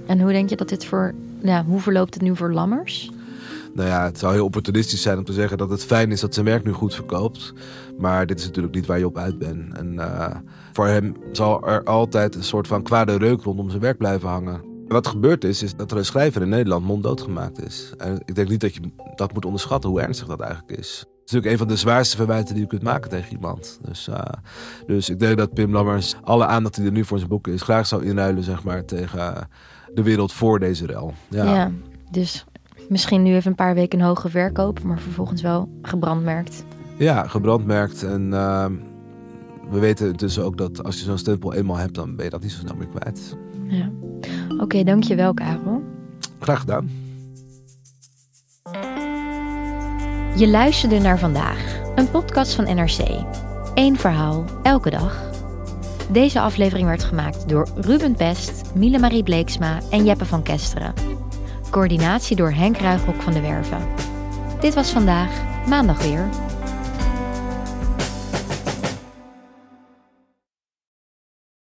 En 0.06 0.22
hoe 0.22 0.32
denk 0.32 0.50
je 0.50 0.56
dat 0.56 0.70
dit 0.70 0.86
voor, 0.86 1.14
ja, 1.42 1.64
hoe 1.66 1.80
verloopt 1.80 2.14
het 2.14 2.24
nu 2.24 2.36
voor 2.36 2.54
Lammers? 2.54 3.12
Nou 3.74 3.90
ja, 3.90 4.04
het 4.04 4.20
zou 4.20 4.34
heel 4.34 4.46
opportunistisch 4.46 5.02
zijn 5.02 5.18
om 5.18 5.24
te 5.24 5.34
zeggen 5.34 5.58
dat 5.58 5.70
het 5.70 5.86
fijn 5.86 6.12
is 6.12 6.20
dat 6.20 6.34
zijn 6.34 6.46
werk 6.46 6.66
nu 6.66 6.72
goed 6.72 6.96
verkoopt. 6.96 7.54
Maar 7.98 8.26
dit 8.26 8.40
is 8.40 8.46
natuurlijk 8.46 8.76
niet 8.76 8.86
waar 8.86 9.00
je 9.00 9.06
op 9.06 9.18
uit 9.18 9.40
bent. 9.40 9.78
En 9.78 10.00
eh, 10.00 10.36
voor 10.74 10.88
hem 10.88 11.16
zal 11.32 11.68
er 11.68 11.84
altijd 11.84 12.36
een 12.36 12.44
soort 12.44 12.68
van 12.68 12.84
kwade 12.84 13.18
reuk 13.18 13.42
rondom 13.42 13.70
zijn 13.70 13.82
werk 13.82 13.98
blijven 13.98 14.30
hangen. 14.30 14.62
Wat 14.88 15.08
gebeurd 15.08 15.44
is, 15.44 15.64
is 15.64 15.76
dat 15.76 15.92
er 15.92 15.98
een 15.98 16.06
schrijver 16.06 16.42
in 16.42 16.50
Nederland 16.50 16.86
monddood 16.86 17.22
gemaakt 17.22 17.66
is. 17.66 17.94
En 17.98 18.22
ik 18.26 18.36
denk 18.36 18.50
niet 18.50 18.62
dat 18.62 18.74
je 18.74 18.82
dat 19.16 19.34
moet 19.34 19.46
onderschatten, 19.46 19.90
hoe 19.90 20.02
ernstig 20.02 20.28
dat 20.28 20.40
eigenlijk 20.40 20.80
is. 20.80 21.06
Is 21.30 21.36
natuurlijk 21.36 21.62
een 21.62 21.68
van 21.68 21.76
de 21.76 21.82
zwaarste 21.82 22.16
verwijten 22.16 22.54
die 22.54 22.64
je 22.64 22.70
kunt 22.70 22.82
maken 22.82 23.10
tegen 23.10 23.32
iemand. 23.32 23.80
Dus, 23.82 24.08
eh, 24.08 24.22
dus 24.88 25.10
ik 25.10 25.20
denk 25.20 25.38
dat 25.38 25.54
Pim 25.54 25.72
Lammers 25.72 26.16
alle 26.24 26.46
aandacht 26.46 26.76
die 26.76 26.86
er 26.86 26.92
nu 26.92 27.06
voor 27.06 27.18
zijn 27.18 27.30
boeken 27.30 27.54
is... 27.54 27.62
graag 27.62 27.88
zou 27.88 28.06
inruilen 28.06 28.44
zeg 28.44 28.64
maar, 28.64 28.86
tegen 28.86 29.50
de 29.94 30.04
wereld 30.04 30.34
voor 30.34 30.60
deze 30.60 30.86
rel. 30.86 31.14
Ja. 31.28 31.72
dus 32.12 32.46
misschien 32.88 33.24
nu 33.24 33.36
even 33.36 33.50
een 33.50 33.56
paar 33.56 33.74
weken 33.74 34.00
een 34.00 34.06
hoge 34.06 34.30
verkoop, 34.30 34.84
maar 34.84 35.00
vervolgens 35.00 35.42
wel 35.42 35.70
gebrandmerkt. 35.82 36.64
Ja, 36.98 37.28
gebrandmerkt. 37.28 38.04
En 38.04 38.34
ehm, 38.34 38.74
we 39.70 39.80
weten 39.80 40.18
dus 40.18 40.40
ook 40.40 40.58
dat 40.58 40.84
als 40.84 40.98
je 40.98 41.04
zo'n 41.04 41.18
stempel 41.18 41.54
eenmaal 41.54 41.78
hebt, 41.78 41.96
dan 41.96 42.16
ben 42.16 42.26
je 42.26 42.32
dat 42.32 42.42
niet 42.42 42.52
zo 42.52 42.60
snel 42.60 42.76
meer 42.76 42.88
kwijt. 42.88 43.36
Ja. 43.68 43.92
Oké, 44.58 44.84
dankjewel 44.84 45.34
Karel. 45.34 45.84
Graag 46.40 46.60
gedaan. 46.60 46.90
Je 50.40 50.48
luisterde 50.48 51.00
naar 51.00 51.20
vandaag, 51.20 51.80
een 51.96 52.12
podcast 52.12 52.54
van 52.54 52.64
NRC. 52.64 53.00
Eén 53.74 53.98
verhaal, 53.98 54.46
elke 54.64 54.90
dag. 54.90 55.32
Deze 56.12 56.40
aflevering 56.40 56.88
werd 56.88 57.04
gemaakt 57.04 57.50
door 57.50 57.68
Ruben 57.76 58.16
Pest, 58.16 58.62
Miele 58.76 59.00
Marie 59.00 59.24
Bleeksma 59.24 59.80
en 59.90 60.06
Jeppe 60.06 60.26
van 60.26 60.44
Kesteren. 60.44 60.94
Coördinatie 61.70 62.36
door 62.36 62.52
Henk 62.52 62.78
Ruigrok 62.78 63.22
van 63.22 63.34
de 63.34 63.42
Werven. 63.42 63.88
Dit 64.60 64.74
was 64.74 64.90
vandaag, 64.92 65.32
maandag 65.68 66.04
weer. 66.04 66.30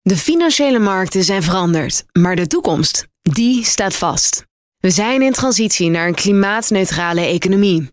De 0.01 0.17
financiële 0.17 0.79
markten 0.79 1.23
zijn 1.23 1.43
veranderd, 1.43 2.05
maar 2.11 2.35
de 2.35 2.47
toekomst, 2.47 3.07
die 3.21 3.65
staat 3.65 3.95
vast. 3.95 4.45
We 4.77 4.89
zijn 4.89 5.21
in 5.21 5.31
transitie 5.31 5.89
naar 5.89 6.07
een 6.07 6.15
klimaatneutrale 6.15 7.21
economie. 7.21 7.92